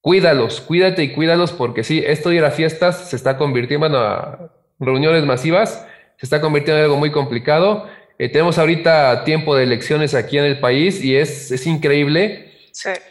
[0.00, 3.98] cuídalos, cuídate y cuídalos porque sí, esto de ir a fiestas se está convirtiendo, bueno,
[3.98, 7.86] a reuniones masivas, se está convirtiendo en algo muy complicado.
[8.18, 12.46] Eh, tenemos ahorita tiempo de elecciones aquí en el país y es, es increíble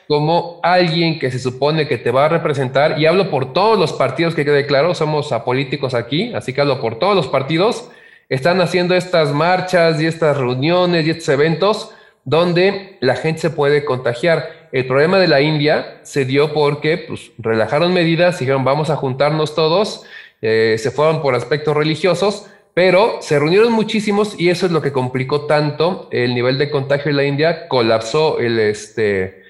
[0.08, 3.94] como alguien que se supone que te va a representar, y hablo por todos los
[3.94, 7.90] partidos que quede claro, somos apolíticos aquí, así que hablo por todos los partidos,
[8.30, 11.92] están haciendo estas marchas y estas reuniones y estos eventos
[12.24, 14.68] donde la gente se puede contagiar.
[14.72, 19.56] El problema de la India se dio porque pues, relajaron medidas, dijeron vamos a juntarnos
[19.56, 20.04] todos,
[20.42, 24.92] eh, se fueron por aspectos religiosos, pero se reunieron muchísimos y eso es lo que
[24.92, 29.44] complicó tanto el nivel de contagio en la India, colapsó el, este,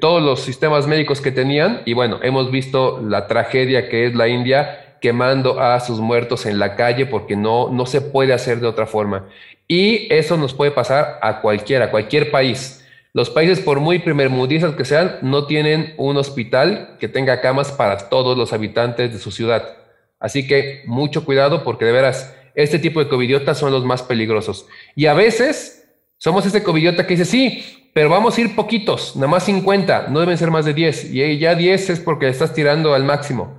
[0.00, 4.28] todos los sistemas médicos que tenían y bueno, hemos visto la tragedia que es la
[4.28, 8.66] India quemando a sus muertos en la calle porque no, no se puede hacer de
[8.66, 9.26] otra forma.
[9.66, 12.84] Y eso nos puede pasar a cualquiera, a cualquier país.
[13.12, 18.08] Los países, por muy primermundistas que sean, no tienen un hospital que tenga camas para
[18.08, 19.76] todos los habitantes de su ciudad.
[20.20, 24.66] Así que mucho cuidado porque de veras, este tipo de covidiotas son los más peligrosos.
[24.94, 29.28] Y a veces somos ese covidiota que dice, sí, pero vamos a ir poquitos, nada
[29.28, 31.12] más 50, no deben ser más de 10.
[31.12, 33.57] Y ya 10 es porque estás tirando al máximo.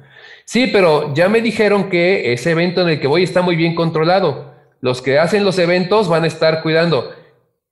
[0.50, 3.76] Sí, pero ya me dijeron que ese evento en el que voy está muy bien
[3.76, 4.52] controlado.
[4.82, 7.12] Los que hacen los eventos van a estar cuidando.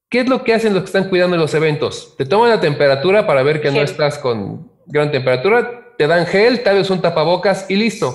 [0.09, 2.13] ¿Qué es lo que hacen los que están cuidando los eventos?
[2.17, 6.61] Te toman la temperatura para ver que no estás con gran temperatura, te dan gel,
[6.61, 8.13] tal vez un tapabocas y listo.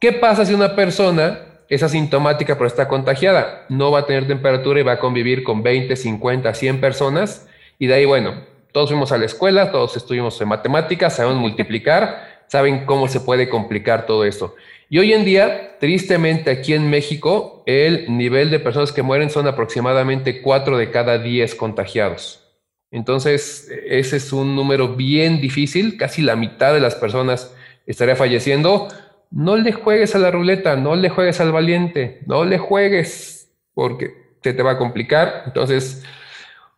[0.00, 3.66] ¿Qué pasa si una persona es asintomática pero está contagiada?
[3.68, 7.46] No va a tener temperatura y va a convivir con 20, 50, 100 personas
[7.78, 8.34] y de ahí, bueno,
[8.72, 13.48] todos fuimos a la escuela, todos estuvimos en matemáticas, sabemos multiplicar, saben cómo se puede
[13.48, 14.54] complicar todo esto.
[14.88, 19.46] Y hoy en día, tristemente aquí en México, el nivel de personas que mueren son
[19.46, 22.42] aproximadamente 4 de cada 10 contagiados.
[22.90, 27.54] Entonces, ese es un número bien difícil, casi la mitad de las personas
[27.86, 28.88] estaría falleciendo.
[29.30, 34.10] No le juegues a la ruleta, no le juegues al valiente, no le juegues porque
[34.42, 35.44] se te va a complicar.
[35.46, 36.04] Entonces,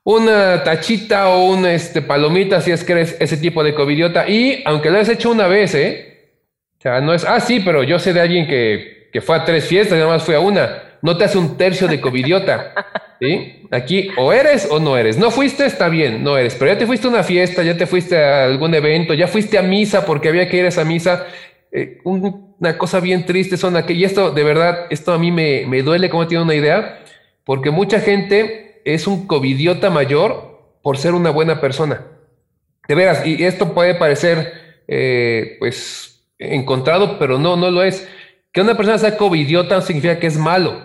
[0.05, 4.29] una tachita o una este, palomita si es que eres ese tipo de covidiota.
[4.29, 6.31] Y aunque lo has hecho una vez, ¿eh?
[6.79, 9.45] O sea, no es, ah, sí, pero yo sé de alguien que, que fue a
[9.45, 10.83] tres fiestas y nada más fue a una.
[11.03, 12.75] No te hace un tercio de covidiota.
[13.21, 13.67] ¿sí?
[13.71, 15.17] Aquí o eres o no eres.
[15.17, 16.55] No fuiste, está bien, no eres.
[16.55, 19.59] Pero ya te fuiste a una fiesta, ya te fuiste a algún evento, ya fuiste
[19.59, 21.27] a misa porque había que ir a esa misa.
[21.73, 25.65] Eh, una cosa bien triste son que, y esto de verdad, esto a mí me,
[25.67, 27.01] me duele como tiene una idea,
[27.45, 32.07] porque mucha gente es un covidiota mayor por ser una buena persona.
[32.87, 34.53] De veras, y esto puede parecer,
[34.87, 38.07] eh, pues, encontrado, pero no, no lo es.
[38.53, 40.83] Que una persona sea covidiota significa que es malo.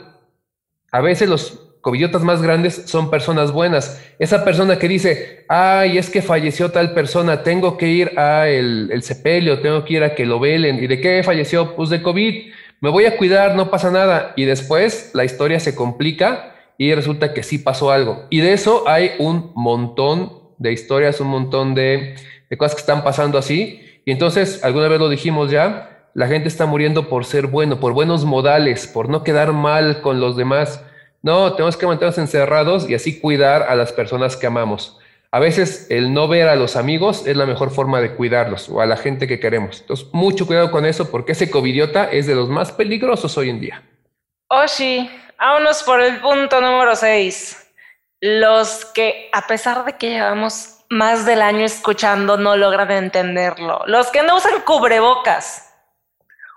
[0.91, 4.01] A veces los covidiotas más grandes son personas buenas.
[4.17, 8.89] Esa persona que dice, ay, es que falleció tal persona, tengo que ir a el,
[8.91, 10.81] el sepelio, tengo que ir a que lo velen.
[10.81, 11.75] ¿Y de qué falleció?
[11.75, 12.53] Pues de COVID.
[12.81, 14.33] Me voy a cuidar, no pasa nada.
[14.37, 18.25] Y después la historia se complica y resulta que sí pasó algo.
[18.29, 22.15] Y de eso hay un montón de historias, un montón de,
[22.49, 23.81] de cosas que están pasando así.
[24.05, 27.91] Y entonces, alguna vez lo dijimos ya, la gente está muriendo por ser bueno, por
[27.91, 30.81] buenos modales, por no quedar mal con los demás.
[31.21, 34.97] No, tenemos que mantenernos encerrados y así cuidar a las personas que amamos.
[35.31, 38.79] A veces el no ver a los amigos es la mejor forma de cuidarlos o
[38.79, 39.81] a la gente que queremos.
[39.81, 43.59] Entonces, mucho cuidado con eso porque ese covidiota es de los más peligrosos hoy en
[43.59, 43.83] día.
[44.47, 45.09] Oshi,
[45.39, 47.71] vámonos por el punto número 6.
[48.21, 53.81] Los que, a pesar de que llevamos más del año escuchando no logran entenderlo.
[53.85, 55.65] Los que no usan cubrebocas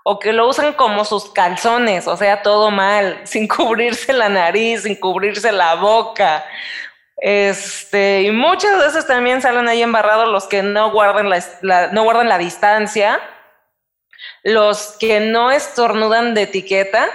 [0.03, 4.83] o que lo usan como sus calzones, o sea, todo mal, sin cubrirse la nariz,
[4.83, 6.43] sin cubrirse la boca.
[7.17, 12.27] Este, y muchas veces también salen ahí embarrados los que no guardan la, no guardan
[12.27, 13.21] la distancia,
[14.43, 17.07] los que no estornudan de etiqueta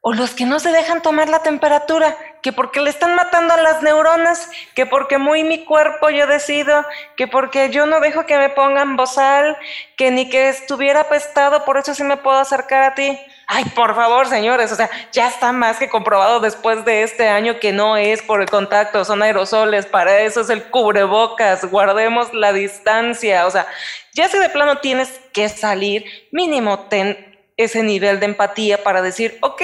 [0.00, 3.60] o los que no se dejan tomar la temperatura que porque le están matando a
[3.60, 6.84] las neuronas, que porque muy mi cuerpo yo decido,
[7.16, 9.56] que porque yo no dejo que me pongan bozal,
[9.96, 13.18] que ni que estuviera apestado, por eso sí me puedo acercar a ti.
[13.48, 17.58] Ay, por favor, señores, o sea, ya está más que comprobado después de este año
[17.58, 22.52] que no es por el contacto, son aerosoles, para eso es el cubrebocas, guardemos la
[22.52, 23.66] distancia, o sea,
[24.12, 27.27] ya si de plano tienes que salir, mínimo ten
[27.58, 29.62] ese nivel de empatía para decir, ok,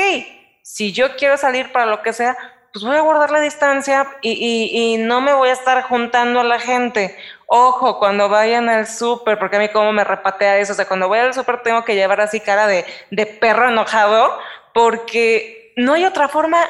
[0.60, 2.36] si yo quiero salir para lo que sea,
[2.72, 6.58] pues voy a guardar la distancia y, no me voy a estar juntando a la
[6.58, 7.16] gente.
[7.46, 11.06] Ojo, cuando vayan al súper, porque a mí como me repatea eso, o sea, cuando
[11.06, 14.36] voy al súper tengo que llevar así cara de, de perro enojado,
[14.72, 16.66] porque no hay otra forma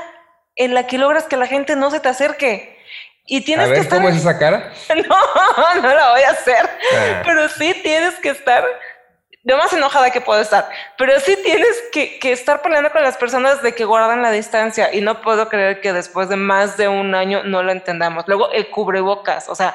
[0.56, 2.78] en la que logras que la gente no se te acerque.
[3.26, 3.98] Y tienes a ver, que estar...
[3.98, 4.72] ¿cómo es esa cara?
[5.08, 6.68] No, no la voy a hacer.
[6.94, 7.22] Ah.
[7.24, 8.62] Pero sí tienes que estar
[9.44, 13.62] de más enojada que puedo estar, pero sí tienes que, estar peleando con las personas
[13.62, 17.14] de que guardan la distancia y no puedo creer que después de más de un
[17.14, 18.24] año no lo entendamos.
[18.26, 19.74] Luego el cubrebocas, o sea,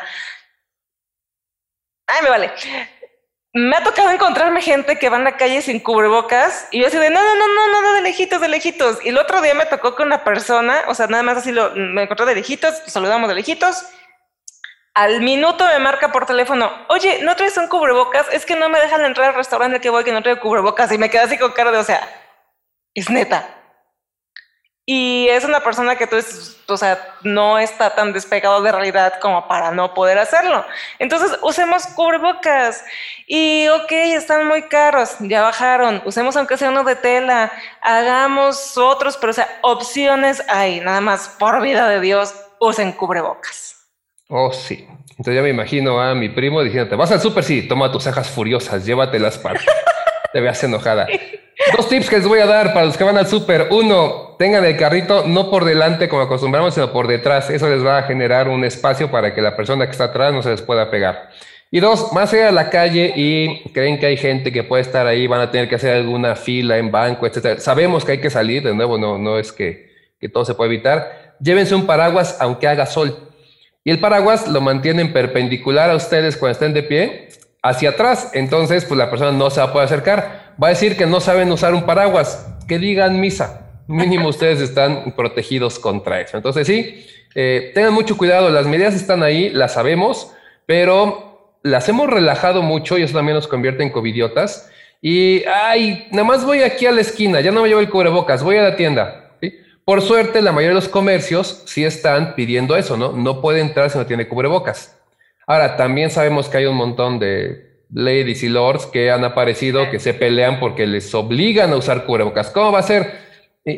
[2.07, 2.51] ay, me vale.
[3.53, 6.97] Me ha tocado encontrarme gente que va en la calle sin cubrebocas y yo así
[6.97, 8.99] de no, no, no, no, no, de lejitos, de lejitos.
[9.05, 11.71] Y el otro día me tocó con una persona, o sea, nada más así lo,
[11.75, 13.85] me encontré de lejitos, saludamos de lejitos
[14.99, 18.27] al minuto me marca por teléfono, oye, ¿no traes un cubrebocas?
[18.33, 20.91] Es que no me dejan entrar al restaurante que voy que no traigo cubrebocas.
[20.91, 22.01] Y me quedé así con cara de, o sea,
[22.93, 23.47] es neta.
[24.85, 26.17] Y es una persona que tú,
[26.67, 30.65] o sea, no está tan despegado de realidad como para no poder hacerlo.
[30.97, 32.83] Entonces, usemos cubrebocas.
[33.25, 36.01] Y, ok, están muy caros, ya bajaron.
[36.03, 37.53] Usemos aunque sea uno de tela.
[37.79, 40.81] Hagamos otros, pero, o sea, opciones hay.
[40.81, 43.78] Nada más, por vida de Dios, usen cubrebocas.
[44.29, 44.87] Oh, sí.
[45.11, 48.29] Entonces ya me imagino a mi primo diciéndote, vas al súper, sí, toma tus cejas
[48.29, 49.59] furiosas, llévatelas para...
[50.33, 51.07] Te veas enojada.
[51.75, 53.67] Dos tips que les voy a dar para los que van al súper.
[53.71, 57.49] Uno, tengan el carrito no por delante como acostumbramos, sino por detrás.
[57.49, 60.43] Eso les va a generar un espacio para que la persona que está atrás no
[60.43, 61.31] se les pueda pegar.
[61.71, 65.07] Y dos, más allá de la calle y creen que hay gente que puede estar
[65.07, 67.59] ahí, van a tener que hacer alguna fila en banco, etcétera.
[67.59, 69.89] Sabemos que hay que salir, de nuevo, no, no es que,
[70.19, 71.35] que todo se puede evitar.
[71.39, 73.28] Llévense un paraguas aunque haga sol.
[73.83, 77.29] Y el paraguas lo mantienen perpendicular a ustedes cuando estén de pie
[77.63, 78.31] hacia atrás.
[78.33, 80.53] Entonces, pues la persona no se va a poder acercar.
[80.61, 82.47] Va a decir que no saben usar un paraguas.
[82.67, 83.83] Que digan misa.
[83.87, 86.37] Mínimo ustedes están protegidos contra eso.
[86.37, 88.49] Entonces, sí, eh, tengan mucho cuidado.
[88.49, 90.31] Las medidas están ahí, las sabemos,
[90.65, 94.69] pero las hemos relajado mucho y eso también nos convierte en covidiotas.
[95.01, 98.43] Y, ay, nada más voy aquí a la esquina, ya no me llevo el cubrebocas,
[98.43, 99.28] voy a la tienda.
[99.89, 103.11] Por suerte, la mayoría de los comercios sí están pidiendo eso, ¿no?
[103.11, 104.95] No puede entrar si no tiene cubrebocas.
[105.47, 109.97] Ahora, también sabemos que hay un montón de ladies y lords que han aparecido, que
[109.97, 112.51] se pelean porque les obligan a usar cubrebocas.
[112.51, 113.13] ¿Cómo va a ser?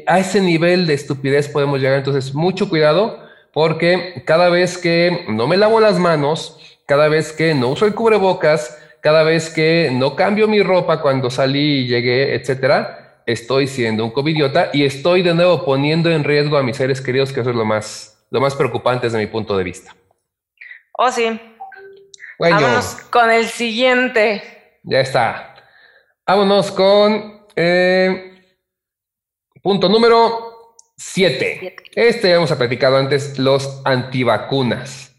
[0.05, 1.99] A ese nivel de estupidez podemos llegar.
[1.99, 3.17] Entonces, mucho cuidado
[3.53, 7.95] porque cada vez que no me lavo las manos, cada vez que no uso el
[7.95, 13.00] cubrebocas, cada vez que no cambio mi ropa cuando salí y llegué, etcétera,
[13.33, 17.31] estoy siendo un covidiota y estoy de nuevo poniendo en riesgo a mis seres queridos,
[17.31, 19.95] que eso es lo más, lo más preocupante desde mi punto de vista.
[20.93, 21.39] Oh, sí.
[22.39, 24.79] Vámonos con el siguiente.
[24.83, 25.55] Ya está.
[26.25, 28.43] Vámonos con eh,
[29.61, 31.75] punto número 7.
[31.95, 35.15] Este ya hemos platicado antes, los antivacunas.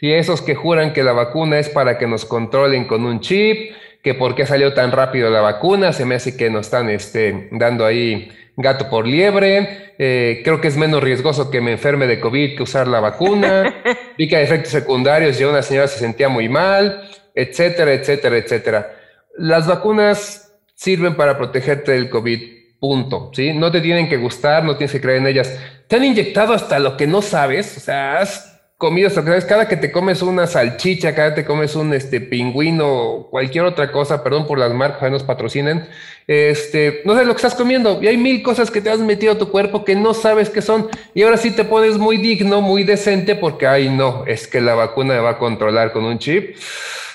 [0.00, 3.74] Y esos que juran que la vacuna es para que nos controlen con un chip,
[4.04, 7.48] que por qué salió tan rápido la vacuna, se me hace que nos están este,
[7.52, 12.20] dando ahí gato por liebre, eh, creo que es menos riesgoso que me enferme de
[12.20, 13.74] COVID que usar la vacuna,
[14.18, 18.94] vi que hay efectos secundarios y una señora se sentía muy mal, etcétera, etcétera, etcétera.
[19.38, 22.40] Las vacunas sirven para protegerte del COVID,
[22.78, 23.54] punto, ¿sí?
[23.54, 25.58] No te tienen que gustar, no tienes que creer en ellas.
[25.88, 28.53] Te han inyectado hasta lo que no sabes, o sea, has
[28.84, 29.14] comidas,
[29.48, 33.90] cada que te comes una salchicha, cada que te comes un este pingüino, cualquier otra
[33.90, 35.88] cosa, perdón por las marcas, nos patrocinen,
[36.26, 37.98] este, no sé lo que estás comiendo.
[38.02, 40.60] Y hay mil cosas que te has metido a tu cuerpo que no sabes qué
[40.60, 40.90] son.
[41.14, 44.74] Y ahora sí te pones muy digno, muy decente porque, ay no, es que la
[44.74, 46.54] vacuna me va a controlar con un chip.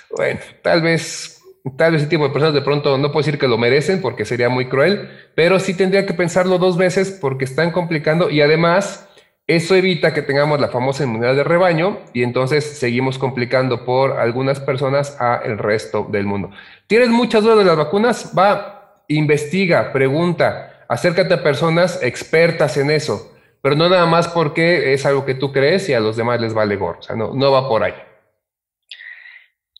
[0.10, 1.40] Bueno, tal vez,
[1.78, 4.26] tal vez ese tipo de personas de pronto no puedo decir que lo merecen porque
[4.26, 8.32] sería muy cruel, pero sí tendría que pensarlo dos veces porque están complicando.
[8.32, 9.08] Y además
[9.50, 14.60] eso evita que tengamos la famosa inmunidad de rebaño y entonces seguimos complicando por algunas
[14.60, 16.52] personas a el resto del mundo.
[16.86, 18.32] ¿Tienes muchas dudas de las vacunas?
[18.38, 25.04] Va, investiga, pregunta, acércate a personas expertas en eso, pero no nada más porque es
[25.08, 27.52] algo que tú crees y a los demás les vale gorro, o sea, no, no
[27.52, 27.96] va por ahí.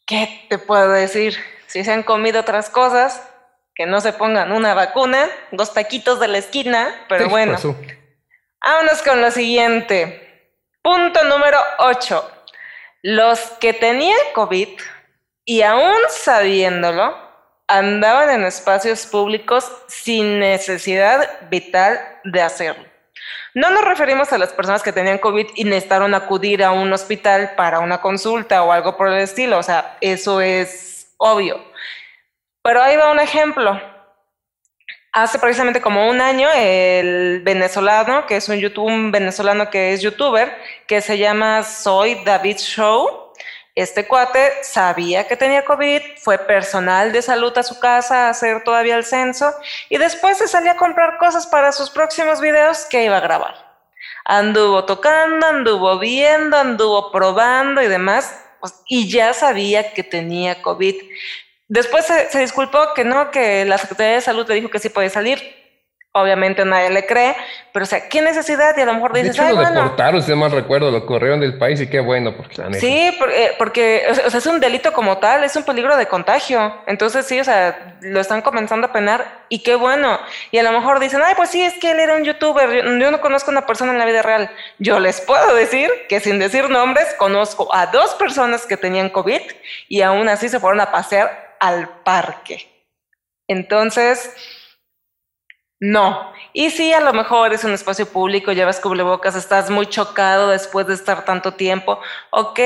[0.08, 1.36] ¿Qué te puedo decir?
[1.68, 3.22] Si se han comido otras cosas,
[3.76, 7.56] que no se pongan una vacuna, dos taquitos de la esquina, pero bueno.
[8.62, 10.54] Vámonos con lo siguiente.
[10.82, 12.32] Punto número 8.
[13.04, 14.68] Los que tenían COVID
[15.46, 17.18] y aún sabiéndolo,
[17.68, 22.86] andaban en espacios públicos sin necesidad vital de hacerlo.
[23.54, 27.54] No nos referimos a las personas que tenían COVID y necesitaron acudir a un hospital
[27.56, 31.64] para una consulta o algo por el estilo, o sea, eso es obvio.
[32.62, 33.80] Pero ahí va un ejemplo.
[35.12, 40.56] Hace precisamente como un año, el venezolano, que es un, YouTube, venezolano que es youtuber,
[40.86, 43.30] que se llama Soy David Show,
[43.80, 48.64] este cuate sabía que tenía COVID, fue personal de salud a su casa a hacer
[48.64, 49.54] todavía el censo
[49.88, 53.56] y después se salía a comprar cosas para sus próximos videos que iba a grabar.
[54.26, 60.96] Anduvo tocando, anduvo viendo, anduvo probando y demás, pues, y ya sabía que tenía COVID.
[61.70, 65.12] Después se, disculpó que no, que la Secretaría de Salud le dijo que sí puede
[65.12, 65.40] salir.
[66.12, 67.36] Obviamente nadie le cree,
[67.72, 68.76] pero o sea, ¿qué necesidad?
[68.76, 71.60] Y a lo mejor dices, de hecho, lo deportaron, si más recuerdo, lo corrieron del
[71.60, 75.44] país y qué bueno, porque Sí, porque, porque o sea, es un delito como tal,
[75.44, 76.74] es un peligro de contagio.
[76.88, 80.20] Entonces sí, o sea, lo están comenzando a penar y qué bueno.
[80.50, 82.98] Y a lo mejor dicen, ay, pues sí, es que él era un youtuber, yo,
[82.98, 84.50] yo no conozco a una persona en la vida real.
[84.80, 89.42] Yo les puedo decir que sin decir nombres, conozco a dos personas que tenían COVID
[89.88, 92.68] y aún así se fueron a pasear al parque.
[93.48, 94.34] Entonces,
[95.80, 96.34] no.
[96.54, 100.88] Y si a lo mejor es un espacio público, llevas cubrebocas, estás muy chocado después
[100.88, 102.00] de estar tanto tiempo,
[102.32, 102.60] ok,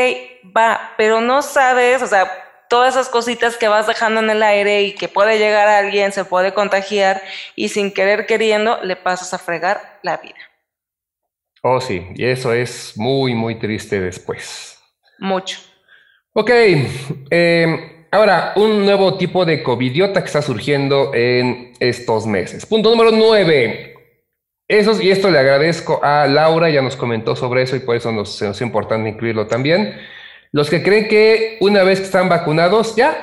[0.55, 2.31] va, pero no sabes, o sea,
[2.69, 6.11] todas esas cositas que vas dejando en el aire y que puede llegar a alguien,
[6.11, 7.21] se puede contagiar
[7.55, 10.39] y sin querer queriendo le pasas a fregar la vida.
[11.61, 14.79] Oh, sí, y eso es muy, muy triste después.
[15.19, 15.59] Mucho.
[16.33, 22.64] Ok, eh, Ahora, un nuevo tipo de covidiota que está surgiendo en estos meses.
[22.64, 23.95] Punto número nueve.
[24.68, 28.11] Eso, y esto le agradezco a Laura, ya nos comentó sobre eso y por eso
[28.11, 29.99] nos, nos es importante incluirlo también.
[30.51, 33.18] Los que creen que una vez que están vacunados, ya,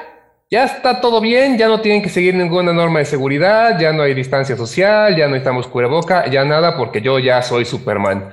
[0.50, 4.02] ya está todo bien, ya no tienen que seguir ninguna norma de seguridad, ya no
[4.02, 8.32] hay distancia social, ya no estamos cubreboca, ya nada, porque yo ya soy Superman.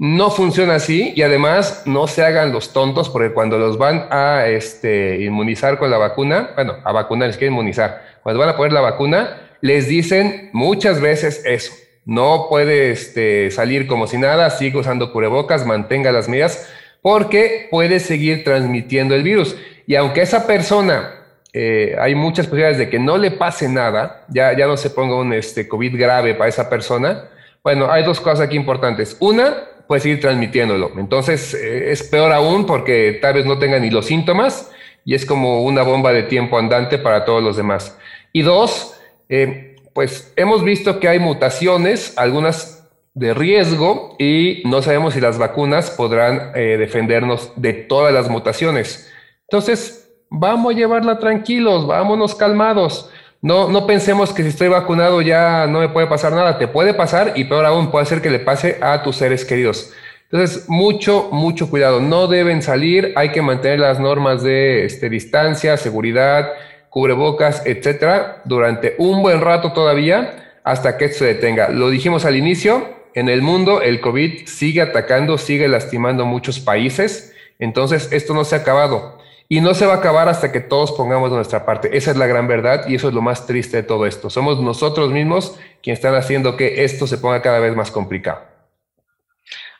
[0.00, 4.46] No funciona así y además no se hagan los tontos porque cuando los van a
[4.46, 8.72] este, inmunizar con la vacuna, bueno, a vacunar, es que inmunizar, cuando van a poner
[8.72, 11.72] la vacuna, les dicen muchas veces eso.
[12.04, 16.70] No puede este, salir como si nada, sigue usando cubrebocas, mantenga las medidas,
[17.02, 19.56] porque puede seguir transmitiendo el virus.
[19.88, 21.12] Y aunque esa persona,
[21.52, 25.16] eh, hay muchas posibilidades de que no le pase nada, ya, ya no se ponga
[25.16, 27.24] un este, COVID grave para esa persona,
[27.64, 29.16] bueno, hay dos cosas aquí importantes.
[29.18, 29.56] Una,
[29.88, 30.92] puede seguir transmitiéndolo.
[30.98, 34.70] Entonces eh, es peor aún porque tal vez no tenga ni los síntomas
[35.04, 37.98] y es como una bomba de tiempo andante para todos los demás.
[38.32, 38.94] Y dos,
[39.28, 45.38] eh, pues hemos visto que hay mutaciones, algunas de riesgo y no sabemos si las
[45.38, 49.10] vacunas podrán eh, defendernos de todas las mutaciones.
[49.50, 53.10] Entonces, vamos a llevarla tranquilos, vámonos calmados.
[53.40, 56.58] No, no pensemos que si estoy vacunado ya no me puede pasar nada.
[56.58, 59.92] Te puede pasar y peor aún puede ser que le pase a tus seres queridos.
[60.30, 62.00] Entonces, mucho, mucho cuidado.
[62.00, 63.12] No deben salir.
[63.16, 66.50] Hay que mantener las normas de este, distancia, seguridad,
[66.90, 71.70] cubrebocas, etcétera, durante un buen rato todavía hasta que esto se detenga.
[71.70, 72.98] Lo dijimos al inicio.
[73.14, 77.34] En el mundo, el COVID sigue atacando, sigue lastimando muchos países.
[77.58, 79.17] Entonces, esto no se ha acabado.
[79.48, 81.96] Y no se va a acabar hasta que todos pongamos nuestra parte.
[81.96, 84.28] Esa es la gran verdad y eso es lo más triste de todo esto.
[84.28, 88.42] Somos nosotros mismos quienes están haciendo que esto se ponga cada vez más complicado.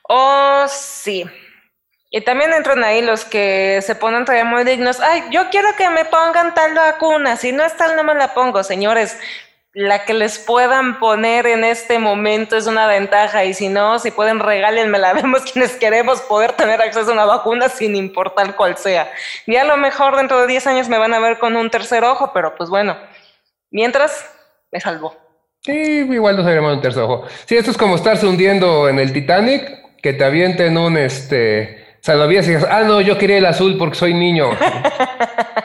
[0.09, 1.27] Oh, sí.
[2.11, 5.01] Y también entran ahí los que se ponen todavía muy dignos.
[5.01, 7.37] Ay, yo quiero que me pongan tal vacuna.
[7.37, 8.65] Si no es tal, no me la pongo.
[8.65, 9.19] Señores,
[9.75, 14.11] la que les puedan poner en este momento es una ventaja y si no, si
[14.11, 18.77] pueden regálenme la vemos quienes queremos poder tener acceso a una vacuna sin importar cuál
[18.77, 19.11] sea.
[19.47, 22.05] Y a lo mejor dentro de 10 años me van a ver con un tercer
[22.05, 22.97] ojo, pero pues bueno,
[23.71, 24.29] mientras
[24.73, 25.17] me salvó.
[25.61, 27.25] Sí, igual no sabríamos un tercer ojo.
[27.45, 32.47] Sí, esto es como estarse hundiendo en el Titanic, que te avienten un este salvavidas
[32.47, 34.51] y digas, ah, no, yo quería el azul porque soy niño.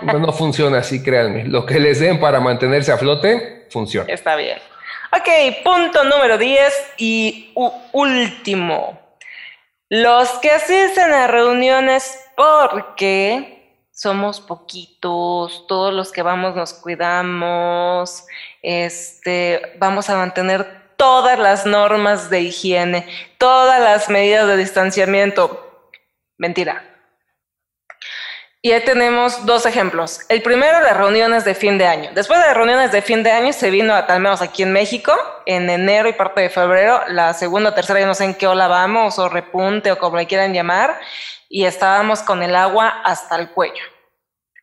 [0.04, 1.46] no, funciona así, créanme.
[1.46, 4.12] Lo que les den para mantenerse a flote, funciona.
[4.12, 4.58] Está bien.
[5.12, 7.54] Ok, punto número 10 y
[7.92, 9.00] último.
[9.90, 18.26] Los que asisten a reuniones porque somos poquitos, todos los que vamos nos cuidamos,
[18.64, 25.92] este, vamos a mantener todas las normas de higiene, todas las medidas de distanciamiento.
[26.38, 26.93] Mentira,
[28.66, 30.22] y ahí tenemos dos ejemplos.
[30.30, 32.12] El primero, las reuniones de fin de año.
[32.14, 35.14] Después de las reuniones de fin de año, se vino, al menos aquí en México,
[35.46, 38.48] en enero y parte de febrero, la segunda o tercera, yo no sé en qué
[38.48, 40.98] ola vamos, o repunte, o como le quieran llamar,
[41.50, 43.84] y estábamos con el agua hasta el cuello.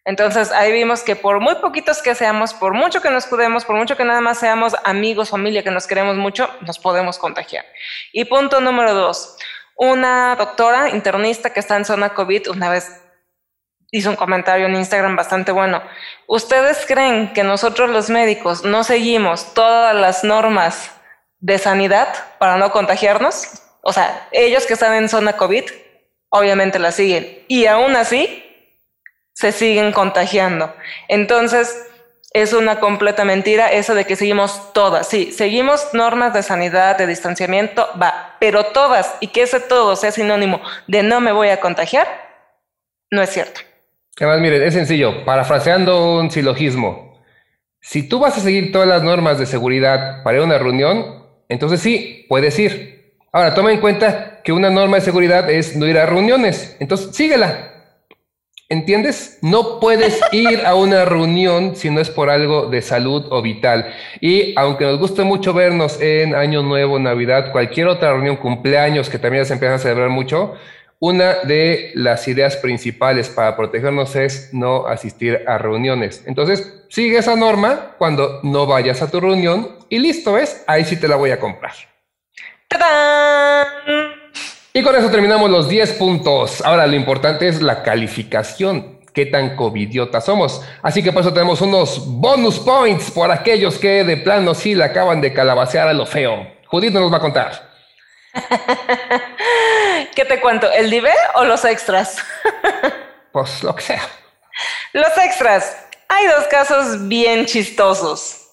[0.07, 3.77] Entonces ahí vimos que por muy poquitos que seamos, por mucho que nos cuidemos, por
[3.77, 7.67] mucho que nada más seamos amigos, familia, que nos queremos mucho, nos podemos contagiar.
[8.15, 9.37] Y punto número dos,
[9.77, 13.01] una doctora internista que está en zona COVID, una vez
[13.91, 15.83] hizo un comentario en Instagram bastante bueno.
[16.27, 20.93] ¿Ustedes creen que nosotros los médicos no seguimos todas las normas
[21.39, 23.63] de sanidad para no contagiarnos?
[23.83, 25.65] O sea, ellos que están en zona COVID,
[26.29, 27.45] obviamente la siguen.
[27.49, 28.45] Y aún así,
[29.33, 30.75] se siguen contagiando.
[31.09, 31.87] Entonces,
[32.33, 35.09] es una completa mentira eso de que seguimos todas.
[35.09, 40.13] Sí, seguimos normas de sanidad, de distanciamiento, va, pero todas, y que ese todo sea
[40.13, 42.07] sinónimo de no me voy a contagiar,
[43.11, 43.63] no es cierto.
[44.21, 47.19] Además, miren, es sencillo, parafraseando un silogismo.
[47.81, 51.25] Si tú vas a seguir todas las normas de seguridad para ir a una reunión,
[51.49, 53.15] entonces sí, puedes ir.
[53.33, 57.17] Ahora, toma en cuenta que una norma de seguridad es no ir a reuniones, entonces
[57.17, 57.71] síguela.
[58.69, 59.39] ¿Entiendes?
[59.41, 63.93] No puedes ir a una reunión si no es por algo de salud o vital.
[64.21, 69.19] Y aunque nos guste mucho vernos en Año Nuevo, Navidad, cualquier otra reunión, cumpleaños que
[69.19, 70.55] también se empiezan a celebrar mucho,
[71.01, 76.23] una de las ideas principales para protegernos es no asistir a reuniones.
[76.27, 80.63] Entonces, sigue esa norma cuando no vayas a tu reunión y listo, ¿ves?
[80.67, 81.73] Ahí sí te la voy a comprar.
[84.75, 86.61] Y con eso terminamos los 10 puntos.
[86.65, 89.01] Ahora lo importante es la calificación.
[89.15, 90.63] Qué tan covidiota somos.
[90.83, 94.85] Así que por eso tenemos unos bonus points por aquellos que de plano sí le
[94.85, 96.47] acaban de calabacear a lo feo.
[96.67, 97.71] Judith nos va a contar.
[100.21, 100.71] ¿Qué te cuento?
[100.71, 102.19] ¿El dive o los extras?
[103.33, 104.03] pues lo que sea.
[104.93, 105.75] Los extras.
[106.11, 108.51] Hay dos casos bien chistosos.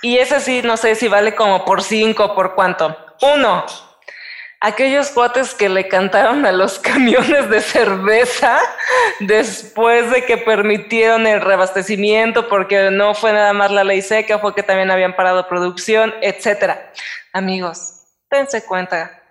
[0.00, 2.96] Y ese sí, no sé si vale como por cinco, por cuánto.
[3.20, 3.66] Uno,
[4.58, 8.58] aquellos cuates que le cantaron a los camiones de cerveza
[9.20, 14.54] después de que permitieron el reabastecimiento porque no fue nada más la ley seca, fue
[14.54, 16.90] que también habían parado producción, etcétera.
[17.34, 19.25] Amigos, dense cuenta,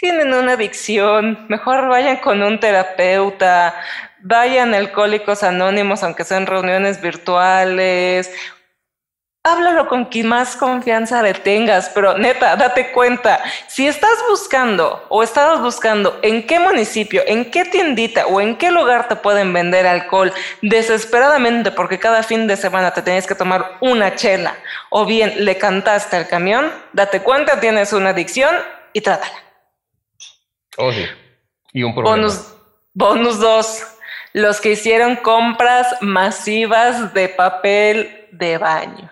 [0.00, 3.74] tienen una adicción, mejor vayan con un terapeuta,
[4.20, 8.32] vayan alcohólicos anónimos, aunque sean reuniones virtuales,
[9.44, 15.22] háblalo con quien más confianza le tengas, pero neta, date cuenta, si estás buscando o
[15.22, 19.86] estabas buscando en qué municipio, en qué tiendita o en qué lugar te pueden vender
[19.86, 20.32] alcohol
[20.62, 24.54] desesperadamente porque cada fin de semana te tenías que tomar una chela
[24.88, 28.56] o bien le cantaste al camión, date cuenta, tienes una adicción
[28.94, 29.49] y trátala.
[30.76, 30.90] Oh.
[31.72, 32.16] Y un problema.
[32.16, 32.54] Bonus,
[32.94, 33.82] bonus dos,
[34.32, 39.10] los que hicieron compras masivas de papel de baño.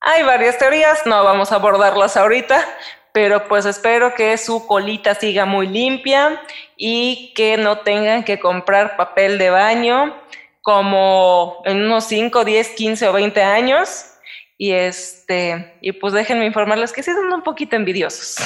[0.00, 2.64] Hay varias teorías, no vamos a abordarlas ahorita,
[3.12, 6.40] pero pues espero que su colita siga muy limpia
[6.76, 10.14] y que no tengan que comprar papel de baño
[10.62, 14.04] como en unos 5, 10, 15 o 20 años.
[14.56, 18.36] Y este, y pues déjenme informarles que sí son un poquito envidiosos.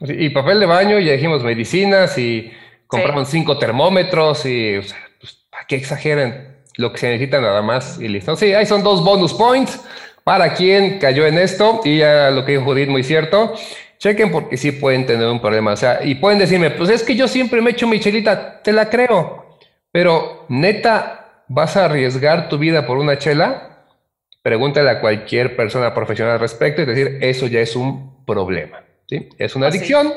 [0.00, 2.52] Y papel de baño, ya dijimos medicinas y
[2.86, 6.56] compramos cinco termómetros y o sea, pues, ¿para qué exageren?
[6.76, 8.36] Lo que se necesita nada más y listo.
[8.36, 9.80] Sí, ahí son dos bonus points
[10.28, 13.54] para quien cayó en esto, y ya lo que dijo Judith, muy cierto,
[13.96, 15.72] chequen porque sí pueden tener un problema.
[15.72, 18.74] O sea, y pueden decirme, pues es que yo siempre me echo mi chelita, te
[18.74, 19.58] la creo,
[19.90, 23.86] pero neta, ¿vas a arriesgar tu vida por una chela?
[24.42, 28.82] Pregúntale a cualquier persona profesional al respecto y decir, eso ya es un problema.
[29.08, 29.28] ¿Sí?
[29.38, 30.12] Es una adicción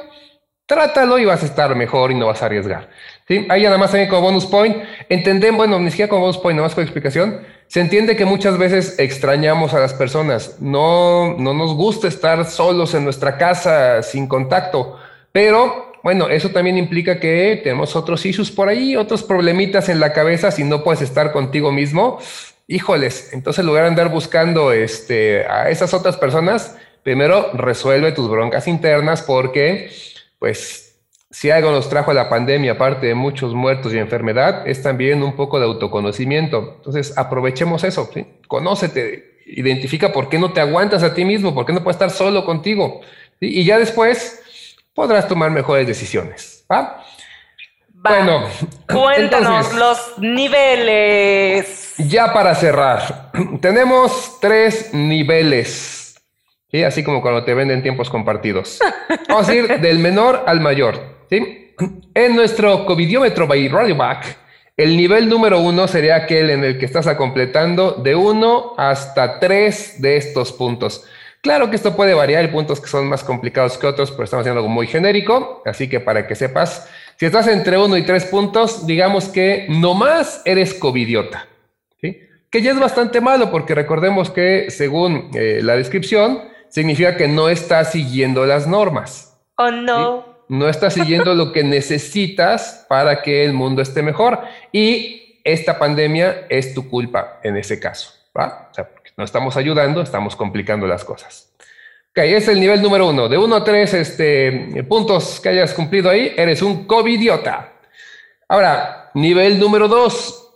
[0.71, 2.89] trátalo y vas a estar mejor y no vas a arriesgar.
[3.27, 3.45] ¿sí?
[3.49, 4.77] Ahí nada más también como bonus point,
[5.09, 8.57] entendemos, bueno, ni siquiera como bonus point, nada más con explicación, se entiende que muchas
[8.57, 14.27] veces extrañamos a las personas, no, no nos gusta estar solos en nuestra casa sin
[14.27, 14.97] contacto,
[15.33, 20.13] pero bueno, eso también implica que tenemos otros issues por ahí, otros problemitas en la
[20.13, 22.19] cabeza si no puedes estar contigo mismo.
[22.67, 28.29] Híjoles, entonces en lugar de andar buscando este, a esas otras personas, primero resuelve tus
[28.29, 29.91] broncas internas porque
[30.39, 30.91] pues
[31.31, 35.23] si algo nos trajo a la pandemia, aparte de muchos muertos y enfermedad, es también
[35.23, 36.75] un poco de autoconocimiento.
[36.77, 38.27] Entonces, aprovechemos eso, ¿sí?
[38.47, 42.09] Conócete, identifica por qué no te aguantas a ti mismo, por qué no puedes estar
[42.09, 42.99] solo contigo.
[43.39, 46.65] Y ya después podrás tomar mejores decisiones.
[46.69, 47.01] ¿va?
[47.93, 48.43] Bueno,
[48.91, 51.93] cuéntanos los niveles.
[51.97, 53.31] Ya para cerrar,
[53.61, 56.00] tenemos tres niveles
[56.71, 56.83] ¿sí?
[56.83, 58.79] Así como cuando te venden tiempos compartidos.
[59.27, 60.99] Vamos a ir del menor al mayor,
[61.29, 61.73] ¿sí?
[62.13, 64.37] En nuestro covidiómetro by RadioBack,
[64.77, 70.01] el nivel número uno sería aquel en el que estás completando de uno hasta tres
[70.01, 71.05] de estos puntos.
[71.41, 74.43] Claro que esto puede variar, hay puntos que son más complicados que otros, pero estamos
[74.43, 78.25] haciendo algo muy genérico, así que para que sepas, si estás entre uno y tres
[78.25, 81.47] puntos, digamos que nomás eres covidiota,
[81.99, 82.19] ¿sí?
[82.49, 87.49] que ya es bastante malo porque recordemos que según eh, la descripción, significa que no
[87.49, 89.39] estás siguiendo las normas.
[89.57, 90.25] Oh, no.
[90.49, 94.39] No estás siguiendo lo que necesitas para que el mundo esté mejor.
[94.71, 98.13] Y esta pandemia es tu culpa en ese caso.
[98.37, 98.69] ¿va?
[98.71, 101.53] O sea, porque no estamos ayudando, estamos complicando las cosas.
[102.11, 103.29] Ok, es el nivel número uno.
[103.29, 107.73] De uno a tres este, puntos que hayas cumplido ahí, eres un covidiota.
[108.49, 110.49] Ahora, nivel número dos.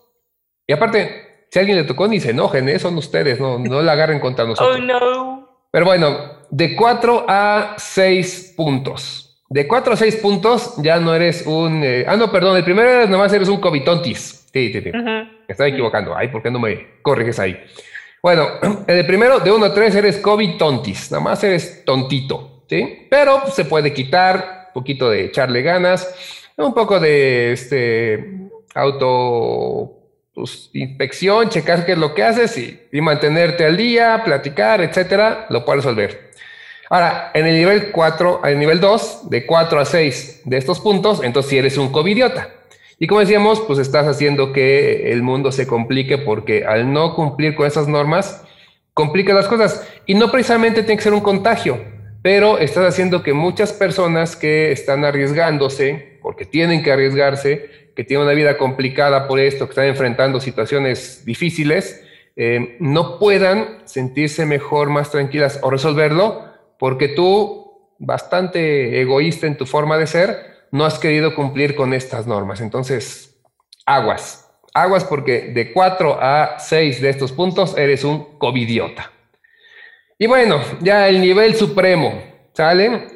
[0.68, 2.80] Y aparte, si a alguien le tocó, ni se enojen, ¿eh?
[2.80, 4.78] son ustedes, no, no la agarren contra oh, nosotros.
[4.78, 5.35] Oh, no.
[5.76, 6.18] Pero bueno,
[6.52, 9.44] de 4 a 6 puntos.
[9.50, 11.84] De 4 a 6 puntos ya no eres un...
[11.84, 14.48] Eh, ah, no, perdón, el primero nada nomás eres un covitontis.
[14.54, 14.92] Sí, sí, sí.
[14.94, 16.16] Me estaba equivocando.
[16.16, 17.62] Ay, ¿por qué no me corriges ahí?
[18.24, 21.12] Bueno, en el primero, de 1 a 3, eres covitontis.
[21.12, 23.08] Nada más eres tontito, ¿sí?
[23.10, 26.10] Pero se puede quitar, un poquito de echarle ganas,
[26.56, 29.95] un poco de este auto
[30.36, 35.64] pues, inspección, checar qué es lo que haces y, mantenerte al día, platicar, etcétera, lo
[35.64, 36.32] puedes resolver.
[36.90, 40.82] Ahora, en el nivel 4, en el nivel 2, de 4 a 6 de estos
[40.82, 42.50] puntos, entonces si eres un covidiota.
[43.00, 47.56] Y como decíamos, pues estás haciendo que el mundo se complique porque al no cumplir
[47.56, 48.44] con esas normas,
[48.94, 49.88] complica las cosas.
[50.06, 51.80] Y no precisamente tiene que ser un contagio,
[52.22, 58.26] pero estás haciendo que muchas personas que están arriesgándose, porque tienen que arriesgarse, que tienen
[58.26, 62.04] una vida complicada por esto, que están enfrentando situaciones difíciles,
[62.36, 66.46] eh, no puedan sentirse mejor, más tranquilas o resolverlo,
[66.78, 72.28] porque tú, bastante egoísta en tu forma de ser, no has querido cumplir con estas
[72.28, 72.60] normas.
[72.60, 73.38] Entonces,
[73.86, 79.12] aguas, aguas porque de 4 a 6 de estos puntos eres un covidiota.
[80.18, 82.22] Y bueno, ya el nivel supremo,
[82.54, 83.15] ¿sale?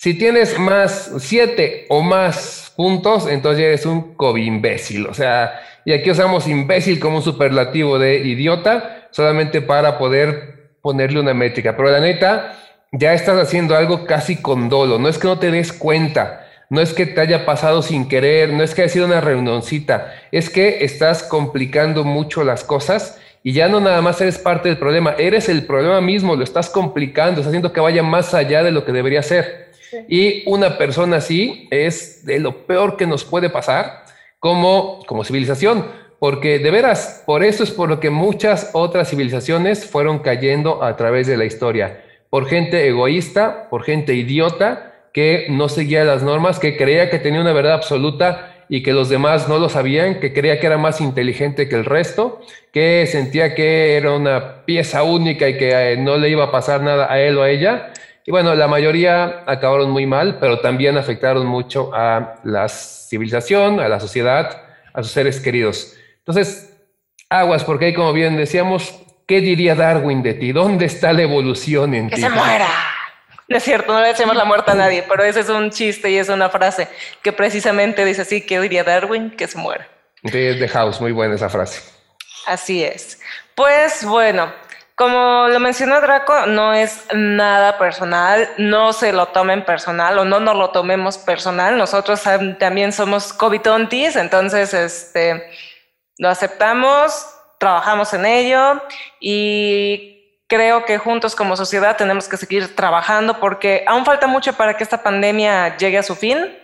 [0.00, 5.08] Si tienes más siete o más puntos, entonces eres un COVID imbécil.
[5.08, 11.18] O sea, y aquí usamos imbécil como un superlativo de idiota, solamente para poder ponerle
[11.18, 11.76] una métrica.
[11.76, 12.56] Pero la neta,
[12.92, 15.00] ya estás haciendo algo casi con dolo.
[15.00, 18.52] No es que no te des cuenta, no es que te haya pasado sin querer,
[18.52, 23.52] no es que haya sido una reunioncita, es que estás complicando mucho las cosas y
[23.52, 27.40] ya no nada más eres parte del problema, eres el problema mismo, lo estás complicando,
[27.40, 29.67] estás haciendo que vaya más allá de lo que debería ser.
[30.08, 34.04] Y una persona así es de lo peor que nos puede pasar
[34.38, 35.86] como, como civilización,
[36.18, 40.96] porque de veras, por eso es por lo que muchas otras civilizaciones fueron cayendo a
[40.96, 46.58] través de la historia, por gente egoísta, por gente idiota, que no seguía las normas,
[46.58, 50.32] que creía que tenía una verdad absoluta y que los demás no lo sabían, que
[50.32, 52.40] creía que era más inteligente que el resto,
[52.72, 56.82] que sentía que era una pieza única y que eh, no le iba a pasar
[56.82, 57.92] nada a él o a ella.
[58.28, 63.88] Y bueno, la mayoría acabaron muy mal, pero también afectaron mucho a la civilización, a
[63.88, 65.96] la sociedad, a sus seres queridos.
[66.18, 66.76] Entonces,
[67.30, 70.52] aguas, porque ahí como bien decíamos, ¿qué diría Darwin de ti?
[70.52, 72.16] ¿Dónde está la evolución en ti?
[72.16, 72.68] Que se muera.
[73.48, 76.10] No es cierto, no le decimos la muerte a nadie, pero ese es un chiste
[76.10, 76.86] y es una frase
[77.22, 79.30] que precisamente dice así, ¿qué diría Darwin?
[79.30, 79.88] Que se muera.
[80.22, 81.80] De House, muy buena esa frase.
[82.46, 83.22] Así es.
[83.54, 84.52] Pues bueno,
[84.98, 90.40] como lo mencionó Draco, no es nada personal, no se lo tomen personal o no
[90.40, 91.78] nos lo tomemos personal.
[91.78, 92.20] Nosotros
[92.58, 95.50] también somos COVID tontis, entonces este,
[96.18, 97.28] lo aceptamos,
[97.60, 98.82] trabajamos en ello
[99.20, 104.76] y creo que juntos como sociedad tenemos que seguir trabajando porque aún falta mucho para
[104.76, 106.57] que esta pandemia llegue a su fin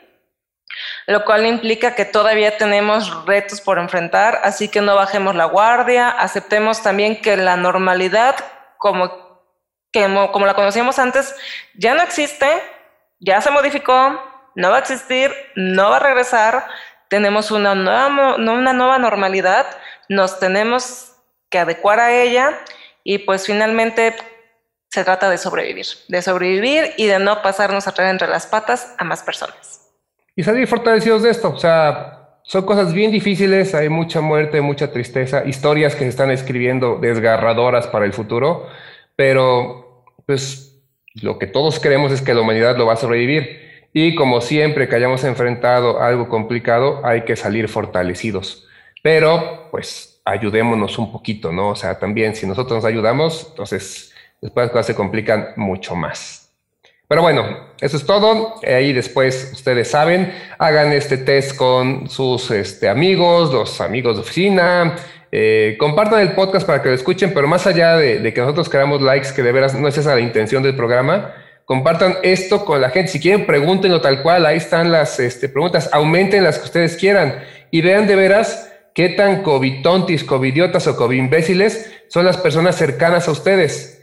[1.07, 6.09] lo cual implica que todavía tenemos retos por enfrentar, así que no bajemos la guardia,
[6.09, 8.37] aceptemos también que la normalidad
[8.79, 9.43] como,
[10.33, 11.35] como la conocíamos antes
[11.75, 12.47] ya no existe,
[13.21, 14.21] ya se modificó,
[14.55, 16.67] no va a existir, no va a regresar,
[17.09, 19.67] tenemos una nueva, una nueva normalidad,
[20.09, 21.13] nos tenemos
[21.51, 22.59] que adecuar a ella
[23.03, 24.17] y pues finalmente
[24.91, 28.95] se trata de sobrevivir, de sobrevivir y de no pasarnos a traer entre las patas
[28.97, 29.84] a más personas
[30.37, 31.51] y salir fortalecidos de esto.
[31.51, 36.31] O sea, son cosas bien difíciles, hay mucha muerte, mucha tristeza, historias que se están
[36.31, 38.69] escribiendo desgarradoras para el futuro,
[39.17, 40.83] pero pues
[41.15, 43.65] lo que todos creemos es que la humanidad lo va a sobrevivir.
[43.93, 48.67] Y como siempre que hayamos enfrentado algo complicado, hay que salir fortalecidos.
[49.03, 51.71] Pero pues ayudémonos un poquito, ¿no?
[51.71, 56.44] O sea, también si nosotros nos ayudamos, entonces después las cosas se complican mucho más.
[57.07, 57.45] Pero bueno,
[57.81, 58.55] eso es todo.
[58.67, 64.97] Ahí después ustedes saben, hagan este test con sus este, amigos, los amigos de oficina.
[65.31, 69.03] Eh, compartan el podcast para que lo escuchen, pero más allá de, que nosotros queramos
[69.03, 71.35] likes, que de veras no es esa la intención del programa,
[71.65, 73.11] compartan esto con la gente.
[73.11, 74.47] Si quieren, pregúntenlo tal cual.
[74.47, 75.91] Ahí están las este, preguntas.
[75.93, 81.93] Aumenten las que ustedes quieran y vean de veras qué tan covitontis, covidiotas o covimbéciles
[82.09, 83.94] son las personas cercanas a ustedes.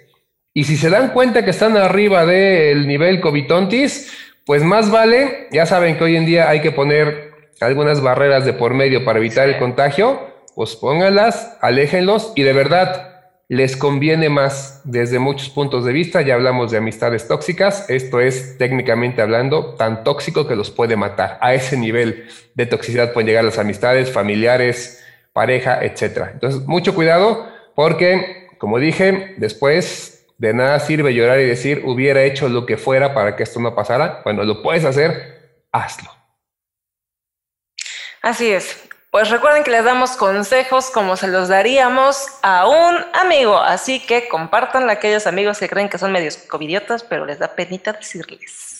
[0.53, 4.11] Y si se dan cuenta que están arriba del nivel Covitontis,
[4.45, 7.31] pues más vale, ya saben que hoy en día hay que poner
[7.61, 10.19] algunas barreras de por medio para evitar el contagio,
[10.55, 13.11] pues pónganlas, aléjenlos y de verdad
[13.47, 16.21] les conviene más desde muchos puntos de vista.
[16.21, 21.37] Ya hablamos de amistades tóxicas, esto es técnicamente hablando tan tóxico que los puede matar.
[21.39, 22.25] A ese nivel
[22.55, 26.29] de toxicidad pueden llegar las amistades, familiares, pareja, etc.
[26.33, 32.49] Entonces, mucho cuidado porque, como dije, después de nada sirve llorar y decir, hubiera hecho
[32.49, 34.21] lo que fuera para que esto no pasara.
[34.23, 36.09] Bueno, lo puedes hacer, hazlo.
[38.23, 38.89] Así es.
[39.11, 43.55] Pues recuerden que les damos consejos como se los daríamos a un amigo.
[43.55, 47.53] Así que compartan a aquellos amigos que creen que son medios covidiotas, pero les da
[47.53, 48.70] penita decirles.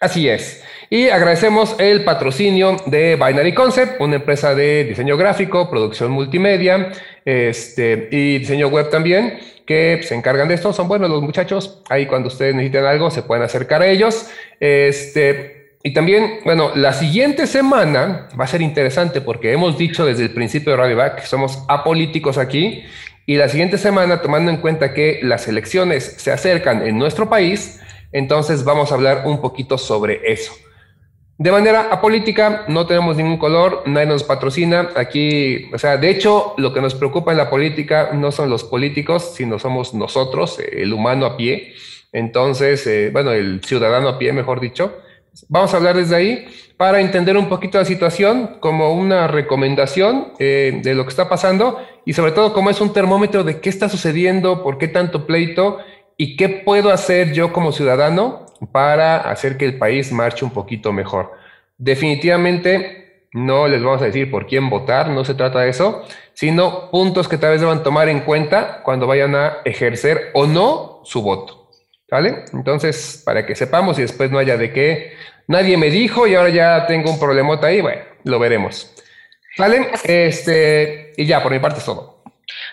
[0.00, 0.64] Así es.
[0.88, 6.90] Y agradecemos el patrocinio de Binary Concept, una empresa de diseño gráfico, producción multimedia
[7.22, 10.72] este, y diseño web también, que se encargan de esto.
[10.72, 11.82] Son buenos los muchachos.
[11.90, 14.26] Ahí cuando ustedes necesiten algo, se pueden acercar a ellos.
[14.58, 20.22] Este, y también, bueno, la siguiente semana va a ser interesante porque hemos dicho desde
[20.22, 22.84] el principio de Radio Back que somos apolíticos aquí.
[23.26, 27.80] Y la siguiente semana, tomando en cuenta que las elecciones se acercan en nuestro país,
[28.12, 30.52] entonces vamos a hablar un poquito sobre eso.
[31.40, 34.90] De manera apolítica, no tenemos ningún color, nadie nos patrocina.
[34.94, 38.62] Aquí, o sea, de hecho, lo que nos preocupa en la política no son los
[38.62, 41.72] políticos, sino somos nosotros, el humano a pie.
[42.12, 44.98] Entonces, eh, bueno, el ciudadano a pie, mejor dicho.
[45.48, 46.46] Vamos a hablar desde ahí
[46.76, 51.78] para entender un poquito la situación como una recomendación eh, de lo que está pasando
[52.04, 55.78] y sobre todo como es un termómetro de qué está sucediendo, por qué tanto pleito
[56.22, 60.92] ¿Y qué puedo hacer yo como ciudadano para hacer que el país marche un poquito
[60.92, 61.32] mejor.
[61.78, 66.04] Definitivamente no les vamos a decir por quién votar, no se trata de eso,
[66.34, 71.00] sino puntos que tal vez deban tomar en cuenta cuando vayan a ejercer o no
[71.04, 71.70] su voto.
[72.10, 72.44] ¿Vale?
[72.52, 75.14] Entonces, para que sepamos y después no haya de qué
[75.46, 78.92] nadie me dijo y ahora ya tengo un problemota ahí, bueno, lo veremos.
[79.56, 79.88] ¿Vale?
[80.04, 82.19] Este, y ya, por mi parte es todo.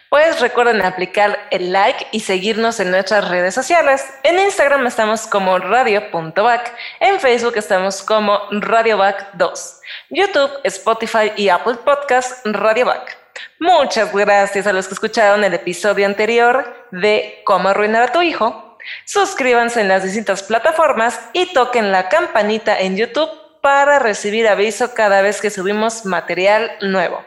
[0.10, 4.06] Pues recuerden aplicar el like y seguirnos en nuestras redes sociales.
[4.24, 12.46] En Instagram estamos como radio.back, en Facebook estamos como radioback2, YouTube, Spotify y Apple Podcast
[12.46, 13.18] Radioback.
[13.60, 18.78] Muchas gracias a los que escucharon el episodio anterior de Cómo arruinar a tu hijo.
[19.04, 23.30] Suscríbanse en las distintas plataformas y toquen la campanita en YouTube
[23.60, 27.26] para recibir aviso cada vez que subimos material nuevo.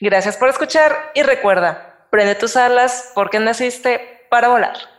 [0.00, 4.89] Gracias por escuchar y recuerda, prende tus alas porque naciste para volar.